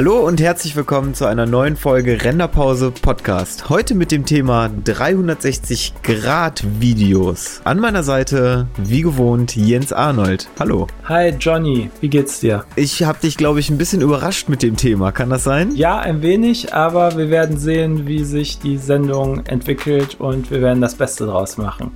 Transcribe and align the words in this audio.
Hallo 0.00 0.26
und 0.26 0.40
herzlich 0.40 0.74
willkommen 0.76 1.12
zu 1.12 1.26
einer 1.26 1.44
neuen 1.44 1.76
Folge 1.76 2.24
Renderpause 2.24 2.90
Podcast. 2.90 3.68
Heute 3.68 3.94
mit 3.94 4.10
dem 4.10 4.24
Thema 4.24 4.70
360 4.70 5.92
Grad 6.02 6.64
Videos. 6.80 7.60
An 7.64 7.78
meiner 7.78 8.02
Seite, 8.02 8.66
wie 8.78 9.02
gewohnt, 9.02 9.54
Jens 9.56 9.92
Arnold. 9.92 10.48
Hallo. 10.58 10.86
Hi 11.04 11.34
Johnny, 11.38 11.90
wie 12.00 12.08
geht's 12.08 12.40
dir? 12.40 12.64
Ich 12.76 13.02
habe 13.02 13.18
dich, 13.20 13.36
glaube 13.36 13.60
ich, 13.60 13.68
ein 13.68 13.76
bisschen 13.76 14.00
überrascht 14.00 14.48
mit 14.48 14.62
dem 14.62 14.78
Thema. 14.78 15.12
Kann 15.12 15.28
das 15.28 15.44
sein? 15.44 15.76
Ja, 15.76 15.98
ein 15.98 16.22
wenig, 16.22 16.72
aber 16.72 17.18
wir 17.18 17.28
werden 17.28 17.58
sehen, 17.58 18.06
wie 18.06 18.24
sich 18.24 18.58
die 18.58 18.78
Sendung 18.78 19.44
entwickelt 19.44 20.18
und 20.18 20.50
wir 20.50 20.62
werden 20.62 20.80
das 20.80 20.94
Beste 20.94 21.26
draus 21.26 21.58
machen. 21.58 21.90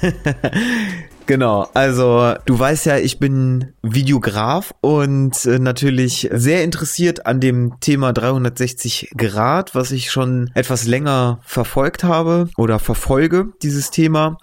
Genau, 1.26 1.68
also 1.74 2.34
du 2.44 2.56
weißt 2.56 2.86
ja, 2.86 2.98
ich 2.98 3.18
bin 3.18 3.72
Videograf 3.82 4.72
und 4.80 5.44
äh, 5.44 5.58
natürlich 5.58 6.28
sehr 6.32 6.62
interessiert 6.62 7.26
an 7.26 7.40
dem 7.40 7.80
Thema 7.80 8.12
360 8.12 9.10
Grad, 9.16 9.74
was 9.74 9.90
ich 9.90 10.12
schon 10.12 10.52
etwas 10.54 10.86
länger 10.86 11.40
verfolgt 11.42 12.04
habe 12.04 12.48
oder 12.56 12.78
verfolge, 12.78 13.48
dieses 13.60 13.90
Thema 13.90 14.38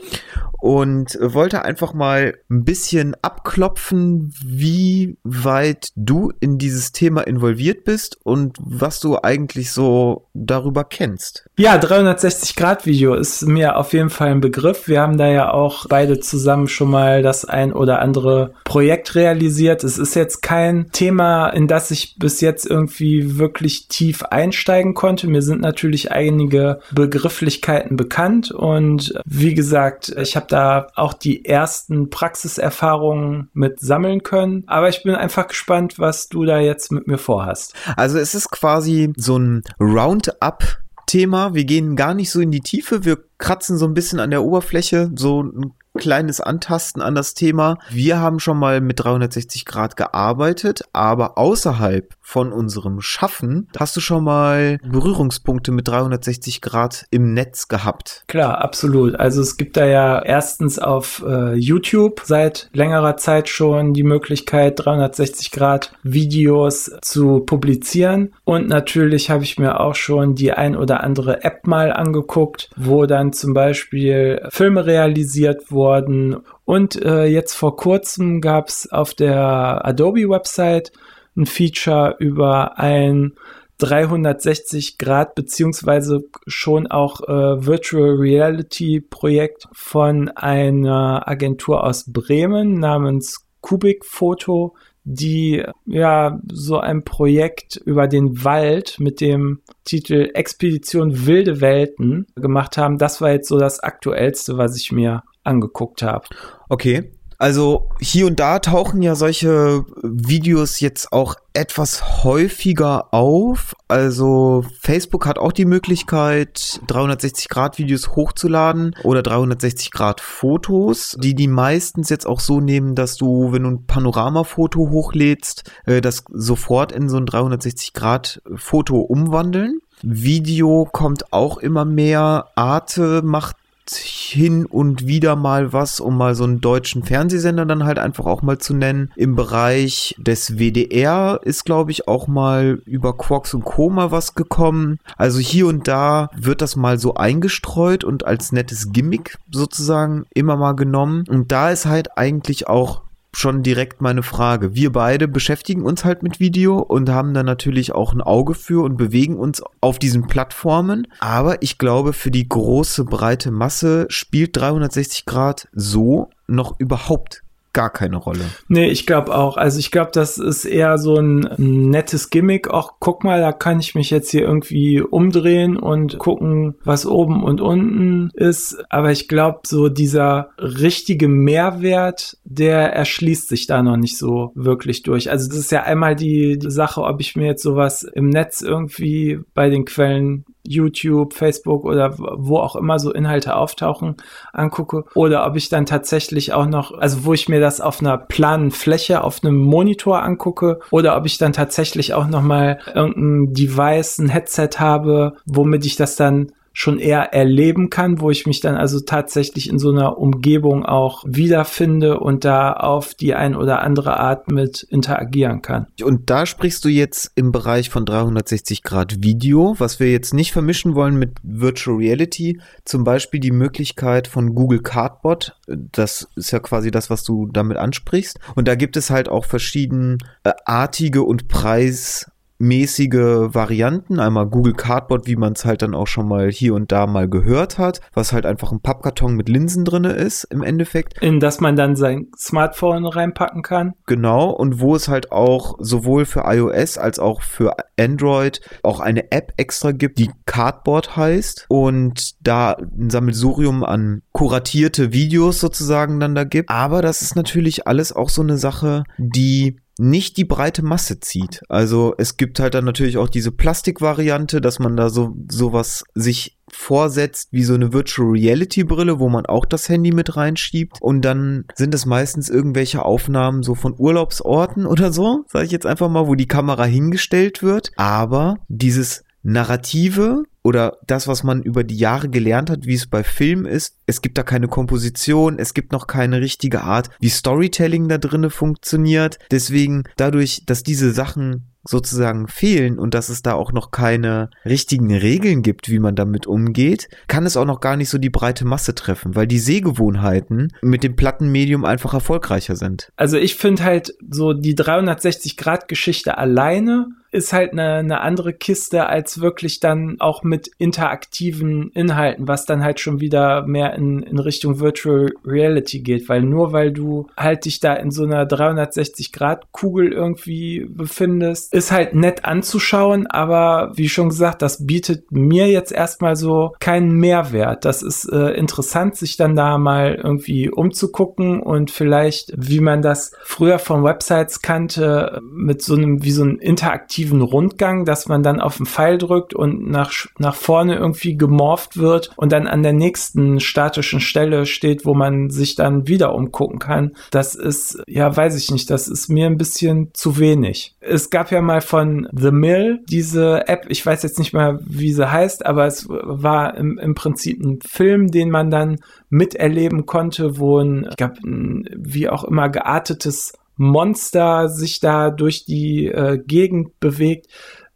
und 0.63 1.17
wollte 1.19 1.65
einfach 1.65 1.93
mal 1.93 2.35
ein 2.49 2.63
bisschen 2.63 3.17
abklopfen, 3.21 4.33
wie 4.45 5.17
weit 5.25 5.89
du 5.97 6.31
in 6.39 6.57
dieses 6.57 6.93
Thema 6.93 7.27
involviert 7.27 7.83
bist 7.83 8.17
und 8.23 8.55
was 8.61 9.01
du 9.01 9.17
eigentlich 9.21 9.73
so 9.73 10.29
darüber 10.33 10.85
kennst. 10.85 11.49
Ja, 11.57 11.77
360 11.77 12.55
Grad 12.55 12.85
Video 12.85 13.13
ist 13.13 13.45
mir 13.45 13.75
auf 13.75 13.91
jeden 13.91 14.09
Fall 14.09 14.29
ein 14.29 14.39
Begriff. 14.39 14.87
Wir 14.87 15.01
haben 15.01 15.17
da 15.17 15.27
ja 15.27 15.51
auch 15.51 15.85
beide 15.89 16.21
zusammen 16.21 16.69
schon 16.69 16.89
mal 16.89 17.21
das 17.21 17.43
ein 17.43 17.73
oder 17.73 17.99
andere 17.99 18.53
Projekt 18.63 19.15
realisiert. 19.15 19.83
Es 19.83 19.97
ist 19.97 20.15
jetzt 20.15 20.41
kein 20.41 20.89
Thema, 20.93 21.49
in 21.49 21.67
das 21.67 21.91
ich 21.91 22.15
bis 22.17 22.39
jetzt 22.39 22.65
irgendwie 22.65 23.37
wirklich 23.37 23.89
tief 23.89 24.23
einsteigen 24.23 24.93
konnte. 24.93 25.27
Mir 25.27 25.41
sind 25.41 25.59
natürlich 25.59 26.13
einige 26.13 26.79
Begrifflichkeiten 26.93 27.97
bekannt 27.97 28.49
und 28.49 29.13
wie 29.25 29.53
gesagt, 29.53 30.15
ich 30.17 30.37
habe 30.37 30.52
da 30.53 30.87
auch 30.95 31.13
die 31.13 31.45
ersten 31.45 32.09
Praxiserfahrungen 32.09 33.49
mit 33.53 33.79
sammeln 33.79 34.21
können. 34.23 34.63
Aber 34.67 34.89
ich 34.89 35.03
bin 35.03 35.15
einfach 35.15 35.47
gespannt, 35.47 35.97
was 35.97 36.29
du 36.29 36.45
da 36.45 36.59
jetzt 36.59 36.91
mit 36.91 37.07
mir 37.07 37.17
vorhast. 37.17 37.73
Also 37.97 38.19
es 38.19 38.35
ist 38.35 38.51
quasi 38.51 39.11
so 39.17 39.37
ein 39.37 39.63
Roundup 39.79 40.83
Thema. 41.07 41.53
Wir 41.53 41.65
gehen 41.65 41.95
gar 41.95 42.13
nicht 42.13 42.31
so 42.31 42.39
in 42.39 42.51
die 42.51 42.61
Tiefe. 42.61 43.03
Wir 43.03 43.17
kratzen 43.43 43.77
so 43.77 43.85
ein 43.85 43.93
bisschen 43.93 44.21
an 44.21 44.31
der 44.31 44.41
Oberfläche, 44.41 45.11
so 45.15 45.43
ein 45.43 45.73
kleines 45.97 46.41
Antasten 46.41 47.01
an 47.01 47.13
das 47.13 47.33
Thema. 47.33 47.77
Wir 47.89 48.19
haben 48.19 48.39
schon 48.39 48.57
mal 48.57 48.81
mit 48.81 49.03
360 49.03 49.65
Grad 49.65 49.95
gearbeitet, 49.95 50.83
aber 50.93 51.37
außerhalb 51.37 52.13
von 52.19 52.51
unserem 52.51 53.01
Schaffen 53.01 53.67
hast 53.77 53.95
du 53.95 53.99
schon 53.99 54.23
mal 54.23 54.79
Berührungspunkte 54.83 55.71
mit 55.71 55.87
360 55.87 56.61
Grad 56.61 57.05
im 57.11 57.33
Netz 57.33 57.67
gehabt. 57.67 58.23
Klar, 58.27 58.61
absolut. 58.61 59.15
Also 59.15 59.41
es 59.41 59.57
gibt 59.57 59.77
da 59.77 59.85
ja 59.85 60.23
erstens 60.23 60.79
auf 60.79 61.23
äh, 61.27 61.53
YouTube 61.53 62.21
seit 62.23 62.69
längerer 62.73 63.17
Zeit 63.17 63.49
schon 63.49 63.93
die 63.93 64.03
Möglichkeit, 64.03 64.83
360 64.83 65.51
Grad 65.51 65.91
Videos 66.01 66.91
zu 67.01 67.41
publizieren. 67.41 68.33
Und 68.45 68.67
natürlich 68.67 69.29
habe 69.29 69.43
ich 69.43 69.59
mir 69.59 69.79
auch 69.79 69.95
schon 69.95 70.33
die 70.33 70.53
ein 70.53 70.75
oder 70.75 71.03
andere 71.03 71.43
App 71.43 71.67
mal 71.67 71.91
angeguckt, 71.91 72.69
wo 72.77 73.05
dann 73.05 73.32
zum 73.33 73.53
Beispiel 73.53 74.41
Filme 74.49 74.85
realisiert 74.85 75.71
worden. 75.71 76.37
Und 76.65 77.01
äh, 77.01 77.25
jetzt 77.25 77.53
vor 77.53 77.75
kurzem 77.75 78.41
gab 78.41 78.69
es 78.69 78.91
auf 78.91 79.13
der 79.13 79.85
Adobe-Website 79.85 80.91
ein 81.35 81.45
Feature 81.45 82.15
über 82.19 82.77
ein 82.79 83.33
360 83.79 84.97
Grad 84.97 85.35
beziehungsweise 85.35 86.23
schon 86.47 86.87
auch 86.87 87.21
äh, 87.21 87.65
Virtual 87.65 88.15
Reality 88.15 89.01
Projekt 89.01 89.67
von 89.73 90.29
einer 90.29 91.27
Agentur 91.27 91.83
aus 91.83 92.05
Bremen 92.07 92.79
namens 92.79 93.45
Kubik 93.61 94.05
Photo, 94.05 94.75
die 95.03 95.63
ja 95.85 96.39
so 96.51 96.79
ein 96.79 97.03
Projekt 97.03 97.75
über 97.77 98.07
den 98.07 98.43
Wald 98.43 98.99
mit 98.99 99.21
dem 99.21 99.61
Titel 99.83 100.31
Expedition 100.33 101.25
Wilde 101.25 101.61
Welten 101.61 102.27
gemacht 102.35 102.77
haben. 102.77 102.97
Das 102.97 103.19
war 103.21 103.31
jetzt 103.31 103.49
so 103.49 103.57
das 103.57 103.81
aktuellste, 103.81 104.57
was 104.57 104.77
ich 104.77 104.91
mir 104.91 105.23
angeguckt 105.43 106.01
habe. 106.01 106.27
Okay. 106.69 107.11
Also 107.43 107.89
hier 107.99 108.25
und 108.27 108.39
da 108.39 108.59
tauchen 108.59 109.01
ja 109.01 109.15
solche 109.15 109.83
Videos 110.01 110.79
jetzt 110.79 111.11
auch 111.11 111.35
etwas 111.51 112.23
häufiger 112.23 113.13
auf. 113.13 113.75
Also 113.89 114.63
Facebook 114.79 115.25
hat 115.25 115.37
auch 115.37 115.51
die 115.51 115.65
Möglichkeit, 115.65 116.79
360 116.87 117.49
Grad 117.49 117.77
Videos 117.79 118.15
hochzuladen 118.15 118.95
oder 119.03 119.21
360 119.23 119.91
Grad 119.91 120.21
Fotos, 120.21 121.17
die 121.19 121.35
die 121.35 121.49
meistens 121.49 122.09
jetzt 122.09 122.27
auch 122.27 122.39
so 122.39 122.61
nehmen, 122.61 122.95
dass 122.95 123.17
du, 123.17 123.51
wenn 123.51 123.63
du 123.63 123.71
ein 123.71 123.85
Panoramafoto 123.87 124.89
hochlädst, 124.89 125.69
äh, 125.85 125.99
das 125.99 126.23
sofort 126.31 126.93
in 126.93 127.09
so 127.09 127.17
ein 127.17 127.25
360 127.25 127.91
Grad 127.91 128.41
Foto 128.55 129.01
umwandeln. 129.01 129.81
Video 130.01 130.87
kommt 130.89 131.33
auch 131.33 131.57
immer 131.57 131.83
mehr. 131.83 132.47
Arte 132.55 133.21
macht 133.21 133.57
hin 133.89 134.65
und 134.65 135.07
wieder 135.07 135.35
mal 135.35 135.73
was, 135.73 135.99
um 135.99 136.17
mal 136.17 136.35
so 136.35 136.43
einen 136.43 136.61
deutschen 136.61 137.03
Fernsehsender 137.03 137.65
dann 137.65 137.83
halt 137.83 137.99
einfach 137.99 138.25
auch 138.25 138.41
mal 138.41 138.57
zu 138.57 138.73
nennen. 138.73 139.11
Im 139.15 139.35
Bereich 139.35 140.15
des 140.17 140.57
WDR 140.57 141.39
ist, 141.43 141.65
glaube 141.65 141.91
ich, 141.91 142.07
auch 142.07 142.27
mal 142.27 142.81
über 142.85 143.17
Quarks 143.17 143.53
und 143.53 143.63
Co. 143.65 143.89
mal 143.89 144.11
was 144.11 144.35
gekommen. 144.35 144.99
Also 145.17 145.39
hier 145.39 145.67
und 145.67 145.87
da 145.87 146.29
wird 146.35 146.61
das 146.61 146.75
mal 146.75 146.97
so 146.97 147.15
eingestreut 147.15 148.03
und 148.03 148.25
als 148.25 148.51
nettes 148.51 148.91
Gimmick 148.91 149.37
sozusagen 149.51 150.25
immer 150.33 150.55
mal 150.55 150.73
genommen. 150.73 151.25
Und 151.27 151.51
da 151.51 151.69
ist 151.69 151.85
halt 151.85 152.17
eigentlich 152.17 152.67
auch 152.67 153.01
schon 153.35 153.63
direkt 153.63 154.01
meine 154.01 154.23
Frage. 154.23 154.75
Wir 154.75 154.91
beide 154.91 155.27
beschäftigen 155.27 155.83
uns 155.83 156.05
halt 156.05 156.23
mit 156.23 156.39
Video 156.39 156.79
und 156.79 157.09
haben 157.09 157.33
da 157.33 157.43
natürlich 157.43 157.93
auch 157.93 158.13
ein 158.13 158.21
Auge 158.21 158.53
für 158.53 158.83
und 158.83 158.97
bewegen 158.97 159.37
uns 159.37 159.61
auf 159.81 159.99
diesen 159.99 160.27
Plattformen. 160.27 161.07
Aber 161.19 161.61
ich 161.61 161.77
glaube, 161.77 162.13
für 162.13 162.31
die 162.31 162.47
große, 162.47 163.05
breite 163.05 163.51
Masse 163.51 164.05
spielt 164.09 164.55
360 164.55 165.25
Grad 165.25 165.67
so 165.73 166.29
noch 166.47 166.79
überhaupt 166.79 167.43
gar 167.73 167.89
keine 167.89 168.17
Rolle. 168.17 168.45
Nee, 168.67 168.89
ich 168.89 169.05
glaube 169.05 169.35
auch. 169.35 169.57
Also 169.57 169.79
ich 169.79 169.91
glaube, 169.91 170.11
das 170.13 170.37
ist 170.37 170.65
eher 170.65 170.97
so 170.97 171.17
ein 171.17 171.49
nettes 171.57 172.29
Gimmick. 172.29 172.69
Auch 172.69 172.93
guck 172.99 173.23
mal, 173.23 173.41
da 173.41 173.51
kann 173.51 173.79
ich 173.79 173.95
mich 173.95 174.11
jetzt 174.11 174.29
hier 174.31 174.41
irgendwie 174.41 175.01
umdrehen 175.01 175.75
und 175.77 176.19
gucken, 176.19 176.75
was 176.83 177.05
oben 177.05 177.43
und 177.43 177.61
unten 177.61 178.29
ist. 178.33 178.83
Aber 178.89 179.11
ich 179.11 179.27
glaube, 179.27 179.61
so 179.65 179.89
dieser 179.89 180.49
richtige 180.57 181.27
Mehrwert, 181.27 182.37
der 182.43 182.93
erschließt 182.93 183.49
sich 183.49 183.67
da 183.67 183.81
noch 183.81 183.97
nicht 183.97 184.17
so 184.17 184.51
wirklich 184.55 185.01
durch. 185.03 185.31
Also 185.31 185.49
das 185.49 185.57
ist 185.57 185.71
ja 185.71 185.83
einmal 185.83 186.15
die 186.15 186.59
Sache, 186.61 187.01
ob 187.01 187.19
ich 187.19 187.35
mir 187.35 187.47
jetzt 187.47 187.63
sowas 187.63 188.03
im 188.03 188.29
Netz 188.29 188.61
irgendwie 188.61 189.39
bei 189.53 189.69
den 189.69 189.85
Quellen 189.85 190.45
YouTube, 190.63 191.33
Facebook 191.33 191.83
oder 191.83 192.15
wo 192.17 192.57
auch 192.57 192.75
immer 192.75 192.99
so 192.99 193.11
Inhalte 193.11 193.55
auftauchen, 193.55 194.17
angucke. 194.53 195.05
Oder 195.13 195.45
ob 195.45 195.55
ich 195.55 195.69
dann 195.69 195.85
tatsächlich 195.85 196.53
auch 196.53 196.65
noch, 196.65 196.97
also 196.97 197.25
wo 197.25 197.33
ich 197.33 197.49
mir 197.49 197.59
das 197.59 197.81
auf 197.81 197.99
einer 197.99 198.17
planen 198.17 198.71
Fläche, 198.71 199.23
auf 199.23 199.43
einem 199.43 199.57
Monitor 199.57 200.23
angucke, 200.23 200.79
oder 200.91 201.17
ob 201.17 201.25
ich 201.25 201.37
dann 201.37 201.53
tatsächlich 201.53 202.13
auch 202.13 202.27
noch 202.27 202.41
mal 202.41 202.79
irgendein 202.93 203.53
Device, 203.53 204.19
ein 204.19 204.29
Headset 204.29 204.69
habe, 204.77 205.35
womit 205.45 205.85
ich 205.85 205.95
das 205.95 206.15
dann 206.15 206.51
schon 206.73 206.97
eher 206.97 207.33
erleben 207.33 207.89
kann, 207.89 208.19
wo 208.19 208.31
ich 208.31 208.47
mich 208.47 208.59
dann 208.59 208.75
also 208.75 208.99
tatsächlich 208.99 209.69
in 209.69 209.77
so 209.77 209.91
einer 209.91 210.17
Umgebung 210.17 210.83
auch 210.85 211.23
wiederfinde 211.25 212.19
und 212.19 212.43
da 212.43 212.73
auf 212.73 213.13
die 213.13 213.35
ein 213.35 213.55
oder 213.55 213.81
andere 213.81 214.19
Art 214.19 214.51
mit 214.51 214.83
interagieren 214.89 215.61
kann. 215.61 215.87
Und 216.03 216.29
da 216.31 216.45
sprichst 216.47 216.83
du 216.83 216.89
jetzt 216.89 217.31
im 217.35 217.51
Bereich 217.51 217.89
von 217.89 218.05
360 218.05 218.81
Grad 218.81 219.23
Video, 219.23 219.75
was 219.77 219.99
wir 219.99 220.11
jetzt 220.11 220.33
nicht 220.33 220.51
vermischen 220.51 220.95
wollen 220.95 221.15
mit 221.15 221.37
Virtual 221.43 221.97
Reality, 221.97 222.59
zum 222.85 223.03
Beispiel 223.03 223.39
die 223.39 223.51
Möglichkeit 223.51 224.27
von 224.27 224.55
Google 224.55 224.81
Cardboard, 224.81 225.55
das 225.67 226.27
ist 226.35 226.51
ja 226.51 226.59
quasi 226.59 226.89
das, 226.89 227.09
was 227.11 227.23
du 227.23 227.47
damit 227.51 227.77
ansprichst. 227.77 228.39
Und 228.55 228.67
da 228.67 228.75
gibt 228.75 228.97
es 228.97 229.11
halt 229.11 229.29
auch 229.29 229.45
verschiedene 229.45 230.17
äh, 230.43 230.51
artige 230.65 231.21
und 231.23 231.47
preis 231.47 232.31
mäßige 232.57 233.53
Varianten. 233.53 234.19
Einmal 234.19 234.47
Google 234.47 234.73
Cardboard, 234.73 235.27
wie 235.27 235.35
man 235.35 235.53
es 235.53 235.65
halt 235.65 235.81
dann 235.81 235.93
auch 235.93 236.07
schon 236.07 236.27
mal 236.27 236.49
hier 236.49 236.73
und 236.73 236.91
da 236.91 237.07
mal 237.07 237.27
gehört 237.27 237.77
hat, 237.77 238.01
was 238.13 238.33
halt 238.33 238.45
einfach 238.45 238.71
ein 238.71 238.81
Pappkarton 238.81 239.35
mit 239.35 239.49
Linsen 239.49 239.85
drinne 239.85 240.13
ist 240.13 240.45
im 240.45 240.63
Endeffekt. 240.63 241.21
In 241.21 241.39
das 241.39 241.59
man 241.59 241.75
dann 241.75 241.95
sein 241.95 242.27
Smartphone 242.37 243.05
reinpacken 243.05 243.61
kann. 243.61 243.93
Genau, 244.05 244.49
und 244.49 244.79
wo 244.79 244.95
es 244.95 245.07
halt 245.07 245.31
auch 245.31 245.75
sowohl 245.79 246.25
für 246.25 246.43
iOS 246.45 246.97
als 246.97 247.19
auch 247.19 247.41
für 247.41 247.75
Android 247.99 248.61
auch 248.81 248.99
eine 248.99 249.31
App 249.31 249.53
extra 249.57 249.91
gibt, 249.91 250.19
die 250.19 250.31
Cardboard 250.45 251.15
heißt 251.15 251.65
und 251.69 252.35
da 252.41 252.73
ein 252.73 253.09
Sammelsurium 253.09 253.83
an 253.83 254.21
kuratierte 254.31 255.13
Videos 255.13 255.59
sozusagen 255.59 256.19
dann 256.19 256.35
da 256.35 256.43
gibt. 256.43 256.69
Aber 256.69 257.01
das 257.01 257.21
ist 257.21 257.35
natürlich 257.35 257.87
alles 257.87 258.13
auch 258.13 258.29
so 258.29 258.41
eine 258.41 258.57
Sache, 258.57 259.03
die 259.17 259.77
nicht 259.99 260.37
die 260.37 260.45
breite 260.45 260.83
Masse 260.83 261.19
zieht. 261.19 261.61
Also 261.69 262.13
es 262.17 262.37
gibt 262.37 262.59
halt 262.59 262.73
dann 262.73 262.85
natürlich 262.85 263.17
auch 263.17 263.29
diese 263.29 263.51
Plastikvariante, 263.51 264.61
dass 264.61 264.79
man 264.79 264.97
da 264.97 265.09
so 265.09 265.35
sowas 265.49 266.03
sich 266.15 266.57
vorsetzt 266.69 267.49
wie 267.51 267.63
so 267.63 267.75
eine 267.75 267.93
Virtual 267.93 268.29
Reality 268.29 268.83
Brille, 268.83 269.19
wo 269.19 269.29
man 269.29 269.45
auch 269.45 269.65
das 269.65 269.89
Handy 269.89 270.11
mit 270.11 270.35
reinschiebt 270.35 270.97
und 271.01 271.21
dann 271.21 271.65
sind 271.75 271.93
es 271.93 272.05
meistens 272.05 272.49
irgendwelche 272.49 273.05
Aufnahmen 273.05 273.61
so 273.61 273.75
von 273.75 273.93
Urlaubsorten 273.97 274.85
oder 274.87 275.11
so, 275.11 275.45
sage 275.47 275.65
ich 275.65 275.71
jetzt 275.71 275.85
einfach 275.85 276.09
mal, 276.09 276.27
wo 276.27 276.35
die 276.35 276.47
Kamera 276.47 276.85
hingestellt 276.85 277.61
wird, 277.61 277.91
aber 277.95 278.55
dieses 278.69 279.23
Narrative 279.43 280.43
oder 280.63 280.97
das, 281.05 281.27
was 281.27 281.43
man 281.43 281.61
über 281.61 281.83
die 281.83 281.97
Jahre 281.97 282.29
gelernt 282.29 282.69
hat, 282.69 282.85
wie 282.85 282.95
es 282.95 283.07
bei 283.07 283.23
Film 283.23 283.65
ist, 283.65 283.97
es 284.05 284.21
gibt 284.21 284.37
da 284.37 284.43
keine 284.43 284.67
Komposition, 284.67 285.59
es 285.59 285.73
gibt 285.73 285.91
noch 285.91 286.07
keine 286.07 286.41
richtige 286.41 286.81
Art, 286.81 287.09
wie 287.19 287.29
Storytelling 287.29 288.07
da 288.07 288.17
drinne 288.17 288.49
funktioniert. 288.49 289.37
Deswegen 289.51 290.03
dadurch, 290.15 290.63
dass 290.65 290.83
diese 290.83 291.11
Sachen 291.11 291.69
sozusagen 291.85 292.47
fehlen 292.47 292.97
und 292.97 293.13
dass 293.13 293.29
es 293.29 293.41
da 293.41 293.53
auch 293.53 293.73
noch 293.73 293.91
keine 293.91 294.49
richtigen 294.65 295.13
Regeln 295.13 295.63
gibt, 295.63 295.89
wie 295.89 295.99
man 295.99 296.15
damit 296.15 296.47
umgeht, 296.47 297.09
kann 297.27 297.45
es 297.45 297.57
auch 297.57 297.65
noch 297.65 297.81
gar 297.81 297.97
nicht 297.97 298.09
so 298.09 298.17
die 298.17 298.29
breite 298.29 298.65
Masse 298.65 298.95
treffen, 298.95 299.35
weil 299.35 299.47
die 299.47 299.59
Sehgewohnheiten 299.59 300.69
mit 300.81 301.03
dem 301.03 301.17
Plattenmedium 301.17 301.83
einfach 301.83 302.13
erfolgreicher 302.13 302.77
sind. 302.77 303.09
Also 303.17 303.37
ich 303.37 303.55
finde 303.55 303.83
halt 303.83 304.13
so 304.29 304.53
die 304.53 304.75
360 304.75 305.57
Grad 305.57 305.89
Geschichte 305.89 306.37
alleine 306.37 307.07
ist 307.33 307.51
halt 307.51 307.73
eine, 307.73 307.95
eine 307.95 308.21
andere 308.21 308.53
Kiste 308.53 309.07
als 309.07 309.41
wirklich 309.41 309.79
dann 309.79 310.17
auch 310.19 310.43
mit 310.43 310.69
interaktiven 310.77 311.89
Inhalten, 311.93 312.47
was 312.47 312.65
dann 312.65 312.83
halt 312.83 312.99
schon 312.99 313.19
wieder 313.21 313.65
mehr 313.65 313.93
in, 313.95 314.21
in 314.21 314.37
Richtung 314.37 314.79
Virtual 314.79 315.31
Reality 315.43 315.99
geht, 316.01 316.29
weil 316.29 316.43
nur 316.43 316.73
weil 316.73 316.91
du 316.91 317.27
halt 317.35 317.65
dich 317.65 317.79
da 317.79 317.93
in 317.95 318.11
so 318.11 318.23
einer 318.23 318.45
360 318.45 319.31
Grad 319.31 319.71
Kugel 319.71 320.13
irgendwie 320.13 320.85
befindest, 320.87 321.73
ist 321.73 321.91
halt 321.91 322.13
nett 322.13 322.45
anzuschauen, 322.45 323.25
aber 323.25 323.91
wie 323.95 324.09
schon 324.09 324.29
gesagt, 324.29 324.61
das 324.61 324.85
bietet 324.85 325.31
mir 325.31 325.67
jetzt 325.67 325.91
erstmal 325.91 326.35
so 326.35 326.73
keinen 326.79 327.13
Mehrwert. 327.13 327.83
Das 327.83 328.03
ist 328.03 328.25
äh, 328.31 328.51
interessant, 328.51 329.15
sich 329.15 329.37
dann 329.37 329.55
da 329.55 329.79
mal 329.79 330.19
irgendwie 330.23 330.69
umzugucken 330.69 331.61
und 331.61 331.89
vielleicht, 331.89 332.53
wie 332.55 332.79
man 332.79 333.01
das 333.01 333.31
früher 333.43 333.79
von 333.79 334.03
Websites 334.03 334.61
kannte, 334.61 335.41
mit 335.51 335.81
so 335.81 335.95
einem, 335.95 336.23
wie 336.23 336.31
so 336.31 336.43
einem 336.43 336.59
interaktiven 336.59 337.22
aktiven 337.23 337.41
Rundgang, 337.41 338.03
dass 338.03 338.27
man 338.27 338.43
dann 338.43 338.59
auf 338.59 338.77
den 338.77 338.85
Pfeil 338.85 339.17
drückt 339.17 339.53
und 339.53 339.89
nach, 339.89 340.11
nach 340.39 340.55
vorne 340.55 340.95
irgendwie 340.95 341.37
gemorpht 341.37 341.95
wird 341.95 342.31
und 342.35 342.51
dann 342.51 342.67
an 342.67 342.83
der 342.83 342.91
nächsten 342.91 343.61
statischen 343.61 344.19
Stelle 344.19 344.65
steht, 344.65 345.05
wo 345.05 345.13
man 345.13 345.49
sich 345.49 345.75
dann 345.75 346.05
wieder 346.07 346.35
umgucken 346.35 346.79
kann. 346.79 347.13
Das 347.31 347.55
ist, 347.55 348.03
ja, 348.07 348.35
weiß 348.35 348.57
ich 348.57 348.71
nicht, 348.71 348.89
das 348.89 349.07
ist 349.07 349.29
mir 349.29 349.45
ein 349.45 349.57
bisschen 349.57 350.09
zu 350.13 350.37
wenig. 350.37 350.95
Es 350.99 351.29
gab 351.29 351.49
ja 351.51 351.61
mal 351.61 351.79
von 351.79 352.27
The 352.33 352.51
Mill 352.51 352.99
diese 353.07 353.69
App, 353.69 353.85
ich 353.87 354.05
weiß 354.05 354.23
jetzt 354.23 354.39
nicht 354.39 354.53
mehr, 354.53 354.79
wie 354.85 355.13
sie 355.13 355.31
heißt, 355.31 355.65
aber 355.65 355.85
es 355.85 356.09
war 356.09 356.75
im, 356.75 356.97
im 356.97 357.15
Prinzip 357.15 357.63
ein 357.63 357.79
Film, 357.87 358.31
den 358.31 358.49
man 358.49 358.69
dann 358.69 358.99
miterleben 359.29 360.05
konnte, 360.05 360.59
wo 360.59 360.79
ein, 360.79 361.07
ich 361.09 361.15
glaube, 361.15 361.35
wie 361.41 362.27
auch 362.27 362.43
immer 362.43 362.67
geartetes 362.67 363.53
Monster 363.83 364.69
sich 364.69 364.99
da 364.99 365.29
durch 365.29 365.65
die 365.65 366.07
äh, 366.07 366.37
Gegend 366.45 366.99
bewegt. 366.99 367.47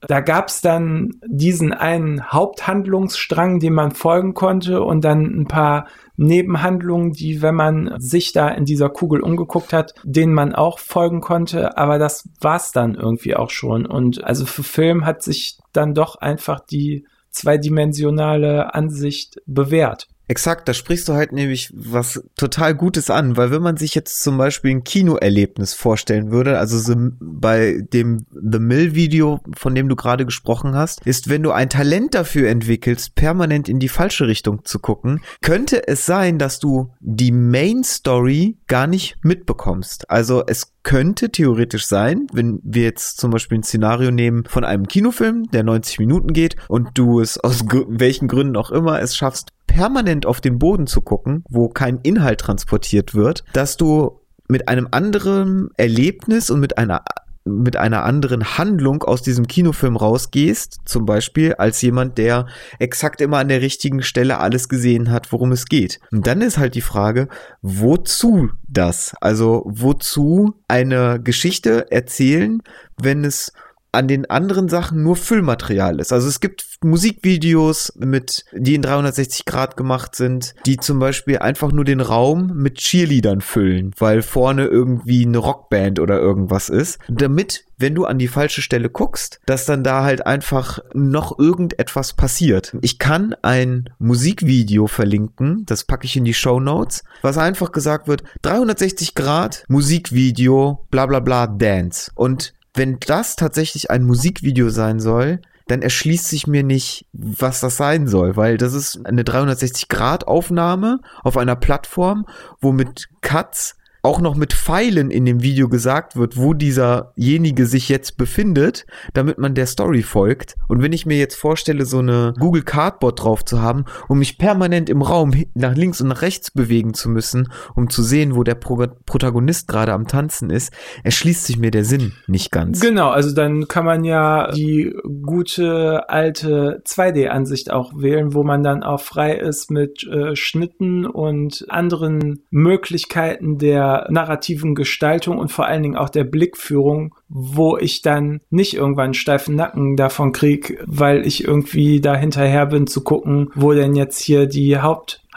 Da 0.02 0.20
gab's 0.20 0.62
dann 0.62 1.14
diesen 1.26 1.74
einen 1.74 2.32
Haupthandlungsstrang, 2.32 3.60
dem 3.60 3.74
man 3.74 3.92
folgen 3.92 4.36
konnte 4.36 4.84
und 4.84 5.04
dann 5.04 5.26
ein 5.26 5.48
paar 5.48 5.88
Nebenhandlungen, 6.18 7.14
die, 7.14 7.42
wenn 7.42 7.56
man 7.56 7.96
sich 7.98 8.32
da 8.32 8.50
in 8.50 8.66
dieser 8.66 8.90
Kugel 8.90 9.22
umgeguckt 9.22 9.74
hat, 9.74 9.94
denen 10.04 10.34
man 10.34 10.54
auch 10.54 10.78
folgen 10.78 11.22
konnte. 11.22 11.78
Aber 11.78 11.98
das 11.98 12.30
war's 12.40 12.72
dann 12.72 12.94
irgendwie 12.94 13.36
auch 13.36 13.50
schon. 13.50 13.88
Und 13.88 14.24
also 14.24 14.46
für 14.46 14.64
Film 14.64 15.06
hat 15.06 15.24
sich 15.24 15.58
dann 15.74 15.96
doch 15.96 16.16
einfach 16.16 16.60
die 16.60 17.06
zweidimensionale 17.32 18.76
Ansicht 18.76 19.42
bewährt. 19.46 20.08
Exakt, 20.28 20.68
da 20.68 20.74
sprichst 20.74 21.08
du 21.08 21.14
halt 21.14 21.32
nämlich 21.32 21.72
was 21.74 22.22
total 22.36 22.76
Gutes 22.76 23.10
an, 23.10 23.38
weil 23.38 23.52
wenn 23.52 23.62
man 23.62 23.78
sich 23.78 23.96
jetzt 23.96 24.22
zum 24.22 24.38
Beispiel 24.38 24.72
ein 24.72 24.84
Kinoerlebnis 24.84 25.74
vorstellen 25.74 26.32
würde, 26.32 26.60
also 26.60 26.78
so 26.80 26.96
bei 27.20 27.82
dem 27.94 28.26
The 28.32 28.60
Mill 28.60 28.94
Video, 28.94 29.40
von 29.56 29.74
dem 29.74 29.88
du 29.88 29.96
gerade 29.96 30.26
gesprochen 30.26 30.76
hast, 30.76 31.06
ist, 31.06 31.30
wenn 31.30 31.44
du 31.44 31.52
ein 31.52 31.70
Talent 31.70 32.14
dafür 32.14 32.50
entwickelst, 32.50 33.16
permanent 33.16 33.70
in 33.70 33.80
die 33.80 33.90
falsche 33.90 34.28
Richtung 34.28 34.66
zu 34.66 34.80
gucken, 34.80 35.22
könnte 35.42 35.88
es 35.88 36.06
sein, 36.06 36.38
dass 36.40 36.60
du 36.60 36.92
die 37.00 37.32
Main 37.32 37.84
Story 37.84 38.58
gar 38.68 38.88
nicht 38.88 39.18
mitbekommst. 39.24 40.10
Also 40.10 40.44
es 40.46 40.74
könnte 40.88 41.30
theoretisch 41.30 41.86
sein, 41.86 42.28
wenn 42.32 42.62
wir 42.64 42.84
jetzt 42.84 43.20
zum 43.20 43.30
Beispiel 43.30 43.58
ein 43.58 43.64
Szenario 43.64 44.10
nehmen 44.10 44.46
von 44.46 44.64
einem 44.64 44.88
Kinofilm, 44.88 45.52
der 45.52 45.64
90 45.64 46.00
Minuten 46.00 46.32
geht 46.32 46.56
und 46.70 46.98
du 46.98 47.20
es 47.20 47.38
aus 47.38 47.66
welchen 47.90 48.30
Gründen 48.30 48.56
auch 48.56 48.72
immer 48.72 49.02
es 49.02 49.14
schaffst, 49.14 49.50
permanent 49.68 50.26
auf 50.26 50.40
den 50.40 50.60
Boden 50.60 50.88
zu 50.88 51.02
gucken, 51.02 51.44
wo 51.50 51.68
kein 51.68 52.00
Inhalt 52.04 52.40
transportiert 52.40 53.14
wird, 53.14 53.44
dass 53.52 53.76
du 53.76 54.22
mit 54.48 54.70
einem 54.70 54.88
anderen 54.90 55.72
Erlebnis 55.76 56.50
und 56.50 56.62
mit 56.62 56.78
einer 56.78 57.04
mit 57.48 57.76
einer 57.76 58.04
anderen 58.04 58.58
Handlung 58.58 59.04
aus 59.04 59.22
diesem 59.22 59.48
Kinofilm 59.48 59.96
rausgehst, 59.96 60.80
zum 60.86 61.06
Beispiel 61.06 61.54
als 61.56 61.82
jemand, 61.82 62.18
der 62.18 62.48
exakt 62.80 63.22
immer 63.22 63.38
an 63.38 63.48
der 63.48 63.62
richtigen 63.62 64.02
Stelle 64.02 64.40
alles 64.40 64.70
gesehen 64.70 65.12
hat, 65.12 65.32
worum 65.32 65.52
es 65.52 65.66
geht. 65.66 66.00
Und 66.12 66.28
dann 66.28 66.42
ist 66.42 66.58
halt 66.58 66.76
die 66.76 66.82
Frage, 66.82 67.28
wozu 67.62 68.50
das? 68.68 69.16
Also 69.22 69.64
wozu 69.66 70.56
eine 70.68 71.20
Geschichte 71.22 71.92
erzählen, 71.92 72.62
wenn 73.02 73.24
es 73.24 73.54
an 73.98 74.08
den 74.08 74.30
anderen 74.30 74.70
Sachen 74.70 75.02
nur 75.02 75.16
Füllmaterial 75.16 76.00
ist. 76.00 76.14
Also 76.14 76.28
es 76.28 76.40
gibt 76.40 76.78
Musikvideos 76.84 77.94
mit, 77.98 78.46
die 78.54 78.76
in 78.76 78.84
360 78.84 79.46
Grad 79.46 79.76
gemacht 79.76 80.16
sind, 80.16 80.54
die 80.68 80.78
zum 80.78 81.00
Beispiel 81.00 81.40
einfach 81.40 81.72
nur 81.72 81.84
den 81.84 82.00
Raum 82.00 82.54
mit 82.56 82.76
Cheerleadern 82.76 83.42
füllen, 83.42 83.94
weil 83.98 84.22
vorne 84.22 84.66
irgendwie 84.66 85.26
eine 85.26 85.40
Rockband 85.40 86.00
oder 86.00 86.20
irgendwas 86.20 86.70
ist, 86.70 87.00
damit 87.10 87.66
wenn 87.80 87.96
du 87.96 88.06
an 88.06 88.18
die 88.18 88.28
falsche 88.28 88.62
Stelle 88.62 88.90
guckst, 88.90 89.40
dass 89.46 89.66
dann 89.66 89.84
da 89.84 90.04
halt 90.04 90.26
einfach 90.26 90.80
noch 90.94 91.38
irgendetwas 91.38 92.14
passiert. 92.14 92.76
Ich 92.82 92.98
kann 92.98 93.36
ein 93.44 93.90
Musikvideo 94.00 94.88
verlinken, 94.88 95.64
das 95.66 95.84
packe 95.84 96.06
ich 96.06 96.18
in 96.18 96.26
die 96.26 96.34
Show 96.34 96.60
Notes, 96.60 97.04
was 97.22 97.38
einfach 97.38 97.72
gesagt 97.72 98.08
wird, 98.08 98.24
360 98.42 99.14
Grad 99.14 99.64
Musikvideo, 99.68 100.88
bla 100.90 101.06
bla 101.06 101.20
bla, 101.20 101.46
Dance. 101.46 102.12
Und 102.16 102.54
wenn 102.78 103.00
das 103.00 103.36
tatsächlich 103.36 103.92
ein 103.92 104.04
Musikvideo 104.04 104.70
sein 104.70 105.00
soll, 105.00 105.42
dann 105.68 105.82
erschließt 105.82 106.28
sich 106.28 106.48
mir 106.48 106.64
nicht, 106.64 107.06
was 107.12 107.60
das 107.60 107.76
sein 107.78 108.08
soll, 108.08 108.38
weil 108.38 108.58
das 108.58 108.74
ist 108.74 109.06
eine 109.06 109.24
360-Grad-Aufnahme 109.24 111.00
auf 111.24 111.38
einer 111.38 111.56
Plattform, 111.56 112.26
wo 112.62 112.72
mit 112.72 113.10
Cuts 113.22 113.76
auch 114.08 114.22
noch 114.22 114.36
mit 114.36 114.54
Pfeilen 114.54 115.12
in 115.12 115.26
dem 115.26 115.44
Video 115.44 115.68
gesagt 115.68 116.16
wird, 116.16 116.38
wo 116.38 116.54
dieserjenige 116.54 117.66
sich 117.66 117.90
jetzt 117.90 118.18
befindet, 118.18 118.86
damit 119.14 119.38
man 119.38 119.54
der 119.54 119.66
Story 119.66 120.02
folgt. 120.02 120.56
Und 120.70 120.82
wenn 120.82 120.94
ich 120.94 121.06
mir 121.06 121.18
jetzt 121.18 121.36
vorstelle, 121.36 121.86
so 121.86 122.00
eine 122.00 122.34
Google 122.40 122.64
Cardboard 122.64 123.22
drauf 123.22 123.44
zu 123.44 123.62
haben, 123.62 123.84
um 124.08 124.20
mich 124.20 124.38
permanent 124.38 124.90
im 124.90 125.02
Raum 125.02 125.34
nach 125.56 125.76
links 125.76 126.00
und 126.00 126.08
nach 126.08 126.22
rechts 126.22 126.52
bewegen 126.52 126.94
zu 126.94 127.10
müssen, 127.10 127.52
um 127.76 127.90
zu 127.90 128.02
sehen, 128.02 128.34
wo 128.38 128.44
der 128.44 128.56
Pro 128.56 128.78
Protagonist 129.06 129.68
gerade 129.68 129.92
am 129.92 130.08
Tanzen 130.08 130.52
ist, 130.52 130.72
erschließt 131.04 131.46
sich 131.46 131.58
mir 131.58 131.72
der 131.72 131.84
Sinn 131.84 132.14
nicht 132.28 132.52
ganz. 132.52 132.80
Genau, 132.80 133.10
also 133.10 133.36
dann 133.36 133.68
kann 133.68 133.84
man 133.84 134.06
ja 134.06 134.52
die 134.52 134.96
gute 135.26 136.10
alte 136.10 136.82
2D-Ansicht 136.86 137.72
auch 137.72 137.92
wählen, 137.98 138.34
wo 138.34 138.44
man 138.44 138.64
dann 138.64 138.84
auch 138.84 139.02
frei 139.02 139.34
ist 139.34 139.70
mit 139.70 140.08
äh, 140.08 140.36
Schnitten 140.36 141.06
und 141.06 141.66
anderen 141.68 142.46
Möglichkeiten 142.52 143.58
der 143.58 143.97
narrativen 144.10 144.76
Gestaltung 144.76 145.38
und 145.38 145.52
vor 145.52 145.66
allen 145.66 145.84
Dingen 145.84 145.96
auch 145.96 146.10
der 146.10 146.24
Blickführung, 146.24 147.16
wo 147.30 147.78
ich 147.78 148.02
dann 148.02 148.42
nicht 148.50 148.76
irgendwann 148.76 149.06
einen 149.06 149.14
steifen 149.14 149.56
Nacken 149.56 149.96
davon 149.96 150.32
krieg, 150.32 150.80
weil 150.86 151.26
ich 151.26 151.44
irgendwie 151.44 152.02
da 152.02 152.16
hinterher 152.16 152.66
bin 152.66 152.88
zu 152.88 153.04
gucken, 153.04 153.50
wo 153.56 153.74
denn 153.74 153.96
jetzt 153.96 154.20
hier 154.22 154.46
die 154.48 154.78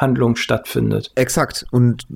Haupthandlung 0.00 0.36
stattfindet. 0.36 1.12
Exakt. 1.14 1.66
Und 1.70 2.06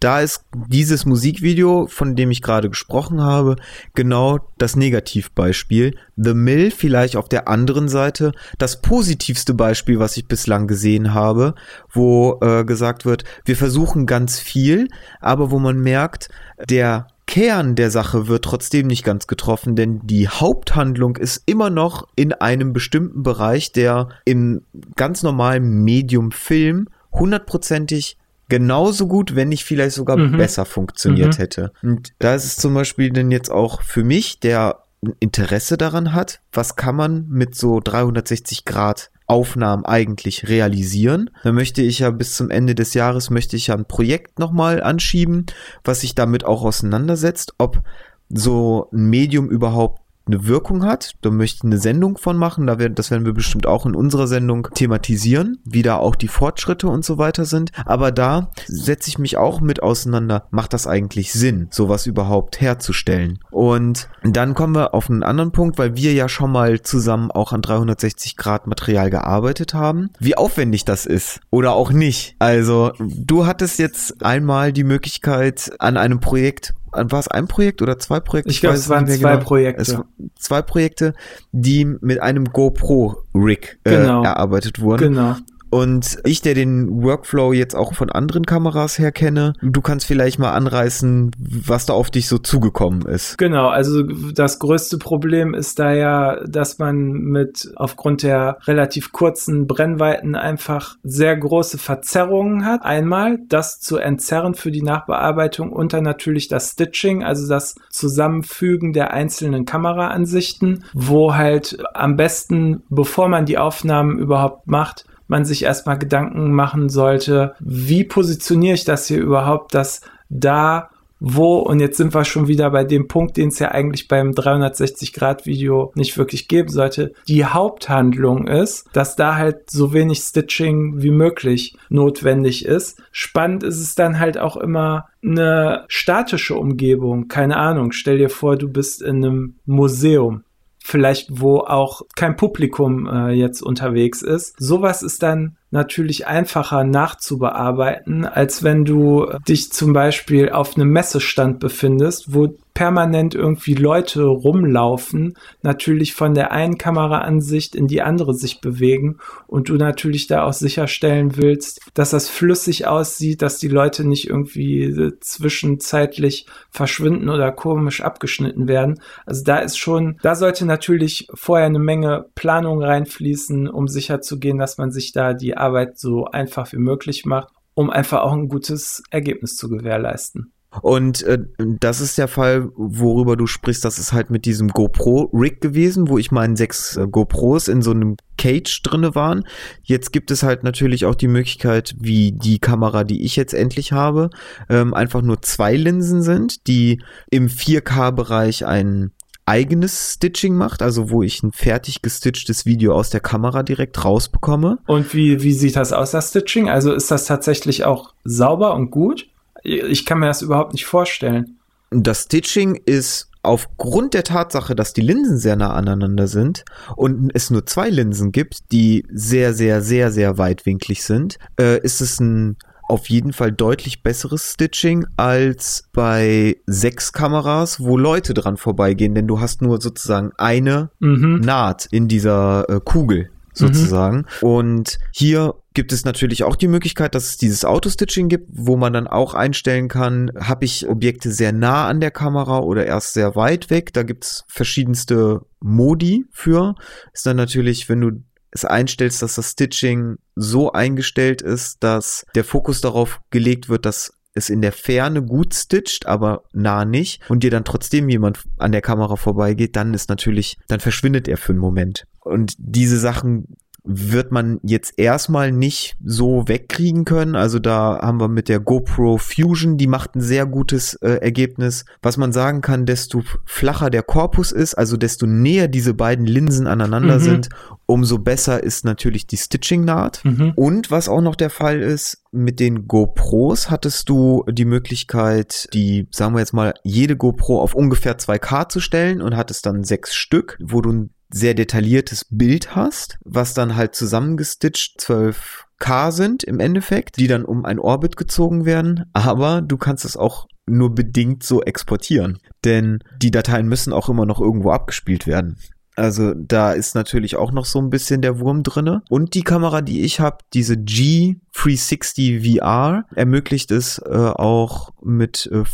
da 0.00 0.20
ist 0.20 0.44
dieses 0.68 1.04
Musikvideo, 1.04 1.86
von 1.88 2.16
dem 2.16 2.30
ich 2.30 2.40
gerade 2.40 2.70
gesprochen 2.70 3.20
habe, 3.20 3.56
genau 3.94 4.38
das 4.56 4.76
Negativbeispiel. 4.76 5.96
The 6.16 6.34
Mill 6.34 6.70
vielleicht 6.70 7.16
auf 7.16 7.28
der 7.28 7.48
anderen 7.48 7.88
Seite 7.88 8.32
das 8.58 8.80
positivste 8.80 9.52
Beispiel, 9.52 9.98
was 9.98 10.16
ich 10.16 10.26
bislang 10.26 10.66
gesehen 10.66 11.12
habe, 11.12 11.54
wo 11.92 12.38
äh, 12.40 12.64
gesagt 12.64 13.04
wird, 13.04 13.24
wir 13.44 13.56
versuchen 13.56 14.06
ganz 14.06 14.38
viel, 14.38 14.88
aber 15.20 15.50
wo 15.50 15.58
man 15.58 15.78
merkt, 15.78 16.30
der 16.68 17.08
Kern 17.26 17.74
der 17.74 17.90
Sache 17.90 18.28
wird 18.28 18.44
trotzdem 18.44 18.86
nicht 18.86 19.02
ganz 19.02 19.26
getroffen, 19.26 19.76
denn 19.76 20.00
die 20.04 20.28
Haupthandlung 20.28 21.16
ist 21.16 21.42
immer 21.46 21.70
noch 21.70 22.06
in 22.16 22.32
einem 22.32 22.72
bestimmten 22.72 23.22
Bereich, 23.22 23.72
der 23.72 24.08
im 24.24 24.62
ganz 24.94 25.22
normalen 25.22 25.82
Medium 25.84 26.32
Film 26.32 26.88
hundertprozentig 27.14 28.18
genauso 28.48 29.06
gut, 29.06 29.34
wenn 29.34 29.48
nicht 29.48 29.64
vielleicht 29.64 29.94
sogar 29.94 30.16
mhm. 30.16 30.36
besser 30.36 30.64
funktioniert 30.64 31.34
mhm. 31.34 31.38
hätte. 31.38 31.72
Und 31.82 32.12
da 32.18 32.34
ist 32.34 32.44
es 32.44 32.56
zum 32.56 32.74
Beispiel 32.74 33.10
denn 33.10 33.30
jetzt 33.30 33.50
auch 33.50 33.82
für 33.82 34.04
mich, 34.04 34.40
der 34.40 34.80
Interesse 35.20 35.76
daran 35.76 36.12
hat, 36.12 36.40
was 36.52 36.76
kann 36.76 36.96
man 36.96 37.26
mit 37.28 37.54
so 37.54 37.80
360 37.80 38.64
Grad 38.64 39.10
Aufnahmen 39.26 39.86
eigentlich 39.86 40.48
realisieren. 40.48 41.30
Dann 41.44 41.54
möchte 41.54 41.80
ich 41.80 42.00
ja 42.00 42.10
bis 42.10 42.34
zum 42.34 42.50
Ende 42.50 42.74
des 42.74 42.92
Jahres 42.92 43.30
möchte 43.30 43.56
ich 43.56 43.68
ja 43.68 43.74
ein 43.74 43.86
Projekt 43.86 44.38
nochmal 44.38 44.82
anschieben, 44.82 45.46
was 45.82 46.02
sich 46.02 46.14
damit 46.14 46.44
auch 46.44 46.62
auseinandersetzt, 46.62 47.54
ob 47.56 47.82
so 48.28 48.88
ein 48.92 49.06
Medium 49.06 49.48
überhaupt 49.48 50.02
eine 50.26 50.46
Wirkung 50.46 50.84
hat. 50.84 51.12
Da 51.22 51.30
möchte 51.30 51.58
ich 51.58 51.64
eine 51.64 51.78
Sendung 51.78 52.18
von 52.18 52.36
machen. 52.36 52.66
Da 52.66 52.78
werden, 52.78 52.94
das 52.94 53.10
werden 53.10 53.26
wir 53.26 53.34
bestimmt 53.34 53.66
auch 53.66 53.86
in 53.86 53.94
unserer 53.94 54.26
Sendung 54.26 54.68
thematisieren, 54.74 55.58
wie 55.64 55.82
da 55.82 55.96
auch 55.96 56.14
die 56.14 56.28
Fortschritte 56.28 56.88
und 56.88 57.04
so 57.04 57.18
weiter 57.18 57.44
sind. 57.44 57.70
Aber 57.84 58.12
da 58.12 58.50
setze 58.66 59.08
ich 59.08 59.18
mich 59.18 59.36
auch 59.36 59.60
mit 59.60 59.82
auseinander. 59.82 60.46
Macht 60.50 60.72
das 60.72 60.86
eigentlich 60.86 61.32
Sinn, 61.32 61.68
sowas 61.70 62.06
überhaupt 62.06 62.60
herzustellen? 62.60 63.38
Und 63.50 64.08
dann 64.22 64.54
kommen 64.54 64.74
wir 64.74 64.94
auf 64.94 65.10
einen 65.10 65.22
anderen 65.22 65.52
Punkt, 65.52 65.78
weil 65.78 65.96
wir 65.96 66.12
ja 66.12 66.28
schon 66.28 66.50
mal 66.50 66.80
zusammen 66.80 67.30
auch 67.30 67.52
an 67.52 67.62
360 67.62 68.36
Grad 68.36 68.66
Material 68.66 69.10
gearbeitet 69.10 69.74
haben. 69.74 70.10
Wie 70.18 70.36
aufwendig 70.36 70.84
das 70.84 71.06
ist 71.06 71.40
oder 71.50 71.74
auch 71.74 71.92
nicht. 71.92 72.36
Also 72.38 72.92
du 72.98 73.46
hattest 73.46 73.78
jetzt 73.78 74.24
einmal 74.24 74.72
die 74.72 74.84
Möglichkeit 74.84 75.72
an 75.78 75.96
einem 75.96 76.20
Projekt 76.20 76.74
war 76.96 77.20
es 77.20 77.28
ein 77.28 77.48
Projekt 77.48 77.82
oder 77.82 77.98
zwei 77.98 78.20
Projekte? 78.20 78.50
Ich, 78.50 78.56
ich 78.56 78.60
glaube, 78.60 78.76
es 78.76 78.88
waren 78.88 79.06
zwei 79.06 79.32
genau. 79.32 79.44
Projekte. 79.44 79.82
Es, 79.82 79.96
zwei 80.38 80.62
Projekte, 80.62 81.14
die 81.52 81.84
mit 81.84 82.20
einem 82.20 82.46
GoPro-Rig 82.46 83.78
äh, 83.84 83.90
genau. 83.90 84.22
erarbeitet 84.22 84.80
wurden. 84.80 85.14
Genau. 85.14 85.36
Und 85.74 86.18
ich, 86.22 86.40
der 86.40 86.54
den 86.54 87.02
Workflow 87.02 87.52
jetzt 87.52 87.74
auch 87.74 87.94
von 87.94 88.08
anderen 88.08 88.46
Kameras 88.46 88.96
her 88.96 89.10
kenne, 89.10 89.54
du 89.60 89.80
kannst 89.80 90.06
vielleicht 90.06 90.38
mal 90.38 90.52
anreißen, 90.52 91.32
was 91.36 91.84
da 91.84 91.94
auf 91.94 92.12
dich 92.12 92.28
so 92.28 92.38
zugekommen 92.38 93.02
ist. 93.06 93.38
Genau, 93.38 93.66
also 93.66 94.04
das 94.04 94.60
größte 94.60 94.98
Problem 94.98 95.52
ist 95.52 95.80
da 95.80 95.92
ja, 95.92 96.38
dass 96.46 96.78
man 96.78 97.10
mit 97.10 97.72
aufgrund 97.74 98.22
der 98.22 98.58
relativ 98.68 99.10
kurzen 99.10 99.66
Brennweiten 99.66 100.36
einfach 100.36 100.94
sehr 101.02 101.36
große 101.36 101.78
Verzerrungen 101.78 102.64
hat. 102.64 102.84
Einmal 102.84 103.40
das 103.48 103.80
zu 103.80 103.96
entzerren 103.96 104.54
für 104.54 104.70
die 104.70 104.82
Nachbearbeitung 104.82 105.72
und 105.72 105.92
dann 105.92 106.04
natürlich 106.04 106.46
das 106.46 106.70
Stitching, 106.70 107.24
also 107.24 107.48
das 107.48 107.74
Zusammenfügen 107.90 108.92
der 108.92 109.12
einzelnen 109.12 109.64
Kameraansichten, 109.64 110.84
wo 110.92 111.34
halt 111.34 111.78
am 111.94 112.14
besten, 112.14 112.84
bevor 112.90 113.28
man 113.28 113.44
die 113.44 113.58
Aufnahmen 113.58 114.20
überhaupt 114.20 114.68
macht, 114.68 115.06
man 115.26 115.44
sich 115.44 115.64
erstmal 115.64 115.98
Gedanken 115.98 116.52
machen 116.52 116.88
sollte, 116.88 117.54
wie 117.60 118.04
positioniere 118.04 118.74
ich 118.74 118.84
das 118.84 119.06
hier 119.06 119.20
überhaupt, 119.20 119.74
dass 119.74 120.00
da 120.28 120.90
wo, 121.26 121.58
und 121.58 121.80
jetzt 121.80 121.96
sind 121.96 122.12
wir 122.12 122.24
schon 122.24 122.48
wieder 122.48 122.70
bei 122.70 122.84
dem 122.84 123.08
Punkt, 123.08 123.38
den 123.38 123.48
es 123.48 123.58
ja 123.58 123.70
eigentlich 123.70 124.08
beim 124.08 124.32
360-Grad-Video 124.32 125.90
nicht 125.94 126.18
wirklich 126.18 126.48
geben 126.48 126.68
sollte, 126.68 127.14
die 127.28 127.46
Haupthandlung 127.46 128.46
ist, 128.46 128.86
dass 128.92 129.16
da 129.16 129.36
halt 129.36 129.70
so 129.70 129.94
wenig 129.94 130.18
Stitching 130.18 131.02
wie 131.02 131.10
möglich 131.10 131.78
notwendig 131.88 132.66
ist. 132.66 133.02
Spannend 133.10 133.62
ist 133.62 133.80
es 133.80 133.94
dann 133.94 134.20
halt 134.20 134.36
auch 134.36 134.58
immer 134.58 135.06
eine 135.22 135.84
statische 135.88 136.56
Umgebung. 136.56 137.28
Keine 137.28 137.56
Ahnung, 137.56 137.92
stell 137.92 138.18
dir 138.18 138.28
vor, 138.28 138.56
du 138.56 138.68
bist 138.68 139.00
in 139.00 139.24
einem 139.24 139.54
Museum 139.64 140.42
vielleicht 140.86 141.40
wo 141.40 141.60
auch 141.60 142.02
kein 142.14 142.36
Publikum 142.36 143.06
äh, 143.06 143.30
jetzt 143.30 143.62
unterwegs 143.62 144.20
ist. 144.20 144.54
Sowas 144.58 145.02
ist 145.02 145.22
dann 145.22 145.56
natürlich 145.74 146.28
einfacher 146.28 146.84
nachzubearbeiten, 146.84 148.24
als 148.24 148.62
wenn 148.62 148.84
du 148.84 149.26
dich 149.48 149.72
zum 149.72 149.92
Beispiel 149.92 150.50
auf 150.50 150.76
einem 150.76 150.90
Messestand 150.90 151.58
befindest, 151.58 152.32
wo 152.32 152.54
permanent 152.74 153.36
irgendwie 153.36 153.74
Leute 153.74 154.24
rumlaufen, 154.24 155.34
natürlich 155.62 156.12
von 156.12 156.34
der 156.34 156.50
einen 156.50 156.76
Kameraansicht 156.76 157.76
in 157.76 157.86
die 157.86 158.02
andere 158.02 158.34
sich 158.34 158.60
bewegen 158.60 159.18
und 159.46 159.68
du 159.68 159.76
natürlich 159.76 160.26
da 160.26 160.42
auch 160.42 160.52
sicherstellen 160.52 161.36
willst, 161.36 161.80
dass 161.94 162.10
das 162.10 162.28
flüssig 162.28 162.88
aussieht, 162.88 163.42
dass 163.42 163.58
die 163.58 163.68
Leute 163.68 164.04
nicht 164.04 164.28
irgendwie 164.28 165.12
zwischenzeitlich 165.20 166.46
verschwinden 166.70 167.28
oder 167.28 167.52
komisch 167.52 168.00
abgeschnitten 168.00 168.66
werden. 168.66 169.00
Also 169.24 169.44
da 169.44 169.58
ist 169.58 169.78
schon, 169.78 170.18
da 170.22 170.34
sollte 170.34 170.66
natürlich 170.66 171.28
vorher 171.32 171.66
eine 171.66 171.78
Menge 171.78 172.26
Planung 172.34 172.82
reinfließen, 172.82 173.68
um 173.68 173.86
sicherzugehen, 173.86 174.58
dass 174.58 174.78
man 174.78 174.90
sich 174.90 175.12
da 175.12 175.32
die 175.32 175.56
Arbeit 175.64 175.98
so 175.98 176.26
einfach 176.26 176.72
wie 176.72 176.78
möglich 176.78 177.24
macht, 177.24 177.48
um 177.74 177.90
einfach 177.90 178.20
auch 178.22 178.32
ein 178.32 178.48
gutes 178.48 179.02
Ergebnis 179.10 179.56
zu 179.56 179.68
gewährleisten. 179.68 180.52
Und 180.82 181.22
äh, 181.22 181.38
das 181.58 182.00
ist 182.00 182.18
der 182.18 182.28
Fall, 182.28 182.68
worüber 182.74 183.36
du 183.36 183.46
sprichst. 183.46 183.84
Das 183.84 183.98
ist 183.98 184.12
halt 184.12 184.30
mit 184.30 184.44
diesem 184.44 184.68
GoPro-Rig 184.68 185.60
gewesen, 185.60 186.08
wo 186.08 186.18
ich 186.18 186.32
meinen 186.32 186.56
sechs 186.56 186.96
äh, 186.96 187.06
GoPros 187.08 187.68
in 187.68 187.82
so 187.82 187.92
einem 187.92 188.16
Cage 188.38 188.82
drinne 188.82 189.14
waren. 189.14 189.44
Jetzt 189.82 190.12
gibt 190.12 190.30
es 190.30 190.42
halt 190.42 190.64
natürlich 190.64 191.04
auch 191.04 191.14
die 191.14 191.28
Möglichkeit, 191.28 191.94
wie 191.98 192.32
die 192.32 192.58
Kamera, 192.58 193.04
die 193.04 193.24
ich 193.24 193.36
jetzt 193.36 193.54
endlich 193.54 193.92
habe, 193.92 194.30
ähm, 194.68 194.94
einfach 194.94 195.22
nur 195.22 195.42
zwei 195.42 195.76
Linsen 195.76 196.22
sind, 196.22 196.66
die 196.66 197.00
im 197.30 197.48
4K-Bereich 197.48 198.66
ein 198.66 199.12
eigenes 199.46 200.14
Stitching 200.14 200.54
macht, 200.54 200.82
also 200.82 201.10
wo 201.10 201.22
ich 201.22 201.42
ein 201.42 201.52
fertig 201.52 202.02
gestitchtes 202.02 202.66
Video 202.66 202.94
aus 202.94 203.10
der 203.10 203.20
Kamera 203.20 203.62
direkt 203.62 204.04
rausbekomme. 204.04 204.78
Und 204.86 205.14
wie, 205.14 205.42
wie 205.42 205.52
sieht 205.52 205.76
das 205.76 205.92
aus, 205.92 206.12
das 206.12 206.30
Stitching? 206.30 206.68
Also 206.68 206.92
ist 206.92 207.10
das 207.10 207.26
tatsächlich 207.26 207.84
auch 207.84 208.14
sauber 208.24 208.74
und 208.74 208.90
gut? 208.90 209.28
Ich 209.62 210.04
kann 210.06 210.18
mir 210.18 210.26
das 210.26 210.42
überhaupt 210.42 210.72
nicht 210.72 210.86
vorstellen. 210.86 211.58
Das 211.90 212.24
Stitching 212.24 212.80
ist 212.86 213.30
aufgrund 213.42 214.14
der 214.14 214.24
Tatsache, 214.24 214.74
dass 214.74 214.94
die 214.94 215.02
Linsen 215.02 215.38
sehr 215.38 215.56
nah 215.56 215.74
aneinander 215.74 216.26
sind 216.26 216.64
und 216.96 217.30
es 217.34 217.50
nur 217.50 217.66
zwei 217.66 217.90
Linsen 217.90 218.32
gibt, 218.32 218.72
die 218.72 219.04
sehr, 219.12 219.52
sehr, 219.52 219.82
sehr, 219.82 220.10
sehr 220.10 220.38
weitwinklig 220.38 221.04
sind, 221.04 221.38
äh, 221.60 221.78
ist 221.80 222.00
es 222.00 222.20
ein 222.20 222.56
auf 222.88 223.08
jeden 223.08 223.32
Fall 223.32 223.52
deutlich 223.52 224.02
besseres 224.02 224.52
Stitching 224.52 225.06
als 225.16 225.88
bei 225.92 226.56
sechs 226.66 227.12
Kameras, 227.12 227.80
wo 227.80 227.96
Leute 227.96 228.34
dran 228.34 228.56
vorbeigehen, 228.56 229.14
denn 229.14 229.26
du 229.26 229.40
hast 229.40 229.62
nur 229.62 229.80
sozusagen 229.80 230.32
eine 230.36 230.90
mhm. 231.00 231.40
Naht 231.40 231.86
in 231.90 232.08
dieser 232.08 232.68
äh, 232.68 232.80
Kugel 232.84 233.30
sozusagen. 233.54 234.26
Mhm. 234.40 234.48
Und 234.48 234.98
hier 235.12 235.54
gibt 235.74 235.92
es 235.92 236.04
natürlich 236.04 236.44
auch 236.44 236.56
die 236.56 236.68
Möglichkeit, 236.68 237.14
dass 237.14 237.30
es 237.30 237.36
dieses 237.36 237.64
Auto-Stitching 237.64 238.28
gibt, 238.28 238.48
wo 238.52 238.76
man 238.76 238.92
dann 238.92 239.06
auch 239.06 239.34
einstellen 239.34 239.88
kann, 239.88 240.30
habe 240.38 240.64
ich 240.64 240.88
Objekte 240.88 241.30
sehr 241.30 241.52
nah 241.52 241.86
an 241.86 242.00
der 242.00 242.10
Kamera 242.10 242.60
oder 242.60 242.86
erst 242.86 243.14
sehr 243.14 243.34
weit 243.36 243.70
weg. 243.70 243.92
Da 243.92 244.02
gibt 244.02 244.24
es 244.24 244.44
verschiedenste 244.48 245.42
Modi 245.60 246.24
für. 246.30 246.74
Ist 247.12 247.26
dann 247.26 247.36
natürlich, 247.36 247.88
wenn 247.88 248.00
du 248.00 248.10
es 248.54 248.64
einstellst, 248.64 249.20
dass 249.20 249.34
das 249.34 249.50
Stitching 249.50 250.16
so 250.36 250.72
eingestellt 250.72 251.42
ist, 251.42 251.82
dass 251.82 252.24
der 252.34 252.44
Fokus 252.44 252.80
darauf 252.80 253.20
gelegt 253.30 253.68
wird, 253.68 253.84
dass 253.84 254.14
es 254.32 254.48
in 254.48 254.62
der 254.62 254.72
Ferne 254.72 255.22
gut 255.22 255.54
stitcht, 255.54 256.06
aber 256.06 256.44
nah 256.52 256.84
nicht 256.84 257.20
und 257.28 257.42
dir 257.42 257.50
dann 257.50 257.64
trotzdem 257.64 258.08
jemand 258.08 258.42
an 258.58 258.72
der 258.72 258.80
Kamera 258.80 259.16
vorbeigeht, 259.16 259.76
dann 259.76 259.94
ist 259.94 260.08
natürlich, 260.08 260.58
dann 260.68 260.80
verschwindet 260.80 261.28
er 261.28 261.36
für 261.36 261.52
einen 261.52 261.60
Moment. 261.60 262.06
Und 262.20 262.54
diese 262.58 262.98
Sachen 262.98 263.56
wird 263.86 264.32
man 264.32 264.60
jetzt 264.62 264.94
erstmal 264.96 265.52
nicht 265.52 265.96
so 266.02 266.48
wegkriegen 266.48 267.04
können. 267.04 267.36
Also 267.36 267.58
da 267.58 268.00
haben 268.00 268.18
wir 268.18 268.28
mit 268.28 268.48
der 268.48 268.58
GoPro 268.58 269.18
Fusion, 269.18 269.76
die 269.76 269.86
macht 269.86 270.16
ein 270.16 270.22
sehr 270.22 270.46
gutes 270.46 270.94
äh, 270.94 271.18
Ergebnis. 271.20 271.84
Was 272.00 272.16
man 272.16 272.32
sagen 272.32 272.62
kann, 272.62 272.86
desto 272.86 273.22
flacher 273.44 273.90
der 273.90 274.02
Korpus 274.02 274.52
ist, 274.52 274.74
also 274.74 274.96
desto 274.96 275.26
näher 275.26 275.68
diese 275.68 275.92
beiden 275.92 276.24
Linsen 276.24 276.66
aneinander 276.66 277.16
mhm. 277.16 277.22
sind, 277.22 277.48
umso 277.84 278.18
besser 278.18 278.62
ist 278.62 278.86
natürlich 278.86 279.26
die 279.26 279.36
Stitching-Naht. 279.36 280.24
Mhm. 280.24 280.52
Und 280.56 280.90
was 280.90 281.10
auch 281.10 281.20
noch 281.20 281.36
der 281.36 281.50
Fall 281.50 281.82
ist, 281.82 282.22
mit 282.32 282.60
den 282.60 282.88
GoPros 282.88 283.70
hattest 283.70 284.08
du 284.08 284.44
die 284.50 284.64
Möglichkeit, 284.64 285.68
die, 285.74 286.08
sagen 286.10 286.34
wir 286.34 286.40
jetzt 286.40 286.54
mal, 286.54 286.72
jede 286.84 287.16
GoPro 287.18 287.60
auf 287.60 287.74
ungefähr 287.74 288.16
2K 288.16 288.70
zu 288.70 288.80
stellen 288.80 289.20
und 289.20 289.36
hattest 289.36 289.66
dann 289.66 289.84
sechs 289.84 290.14
Stück, 290.14 290.58
wo 290.62 290.80
du 290.80 290.90
ein 290.90 291.10
sehr 291.34 291.54
detailliertes 291.54 292.26
Bild 292.30 292.76
hast, 292.76 293.18
was 293.24 293.54
dann 293.54 293.74
halt 293.74 293.94
zusammengestitcht 293.96 295.00
12K 295.00 296.12
sind 296.12 296.44
im 296.44 296.60
Endeffekt, 296.60 297.18
die 297.18 297.26
dann 297.26 297.44
um 297.44 297.64
ein 297.64 297.80
Orbit 297.80 298.16
gezogen 298.16 298.64
werden. 298.64 299.04
Aber 299.12 299.60
du 299.60 299.76
kannst 299.76 300.04
es 300.04 300.16
auch 300.16 300.46
nur 300.66 300.94
bedingt 300.94 301.42
so 301.42 301.62
exportieren. 301.62 302.38
Denn 302.64 303.00
die 303.20 303.32
Dateien 303.32 303.66
müssen 303.68 303.92
auch 303.92 304.08
immer 304.08 304.26
noch 304.26 304.40
irgendwo 304.40 304.70
abgespielt 304.70 305.26
werden. 305.26 305.56
Also 305.96 306.34
da 306.34 306.72
ist 306.72 306.94
natürlich 306.94 307.36
auch 307.36 307.52
noch 307.52 307.64
so 307.64 307.80
ein 307.80 307.90
bisschen 307.90 308.22
der 308.22 308.38
Wurm 308.38 308.62
drinne. 308.62 309.02
Und 309.10 309.34
die 309.34 309.42
Kamera, 309.42 309.80
die 309.80 310.02
ich 310.02 310.20
habe, 310.20 310.38
diese 310.52 310.74
G360 310.74 312.58
VR, 312.58 313.04
ermöglicht 313.14 313.70
es 313.72 313.98
äh, 313.98 314.12
auch 314.12 314.90
mit 315.02 315.48
äh, 315.52 315.64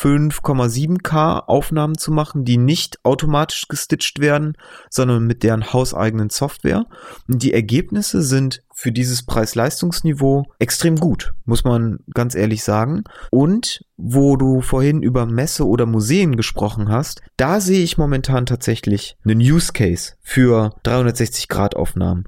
5,7K 0.00 1.44
Aufnahmen 1.46 1.96
zu 1.96 2.10
machen, 2.10 2.44
die 2.44 2.56
nicht 2.56 2.98
automatisch 3.04 3.68
gestitcht 3.68 4.18
werden, 4.18 4.56
sondern 4.90 5.24
mit 5.24 5.42
deren 5.42 5.72
hauseigenen 5.72 6.30
Software. 6.30 6.86
Und 7.28 7.42
die 7.42 7.52
Ergebnisse 7.52 8.22
sind 8.22 8.62
für 8.74 8.90
dieses 8.90 9.24
Preis-Leistungsniveau 9.24 10.46
extrem 10.58 10.96
gut, 10.96 11.32
muss 11.44 11.62
man 11.62 12.00
ganz 12.12 12.34
ehrlich 12.34 12.64
sagen. 12.64 13.04
Und 13.30 13.84
wo 13.96 14.36
du 14.36 14.62
vorhin 14.62 15.02
über 15.02 15.26
Messe 15.26 15.66
oder 15.66 15.86
Museen 15.86 16.36
gesprochen 16.36 16.88
hast, 16.88 17.22
da 17.36 17.60
sehe 17.60 17.84
ich 17.84 17.96
momentan 17.96 18.46
tatsächlich 18.46 19.16
einen 19.24 19.38
Use 19.38 19.72
Case 19.72 20.14
für 20.22 20.74
360 20.82 21.48
Grad 21.48 21.76
Aufnahmen. 21.76 22.24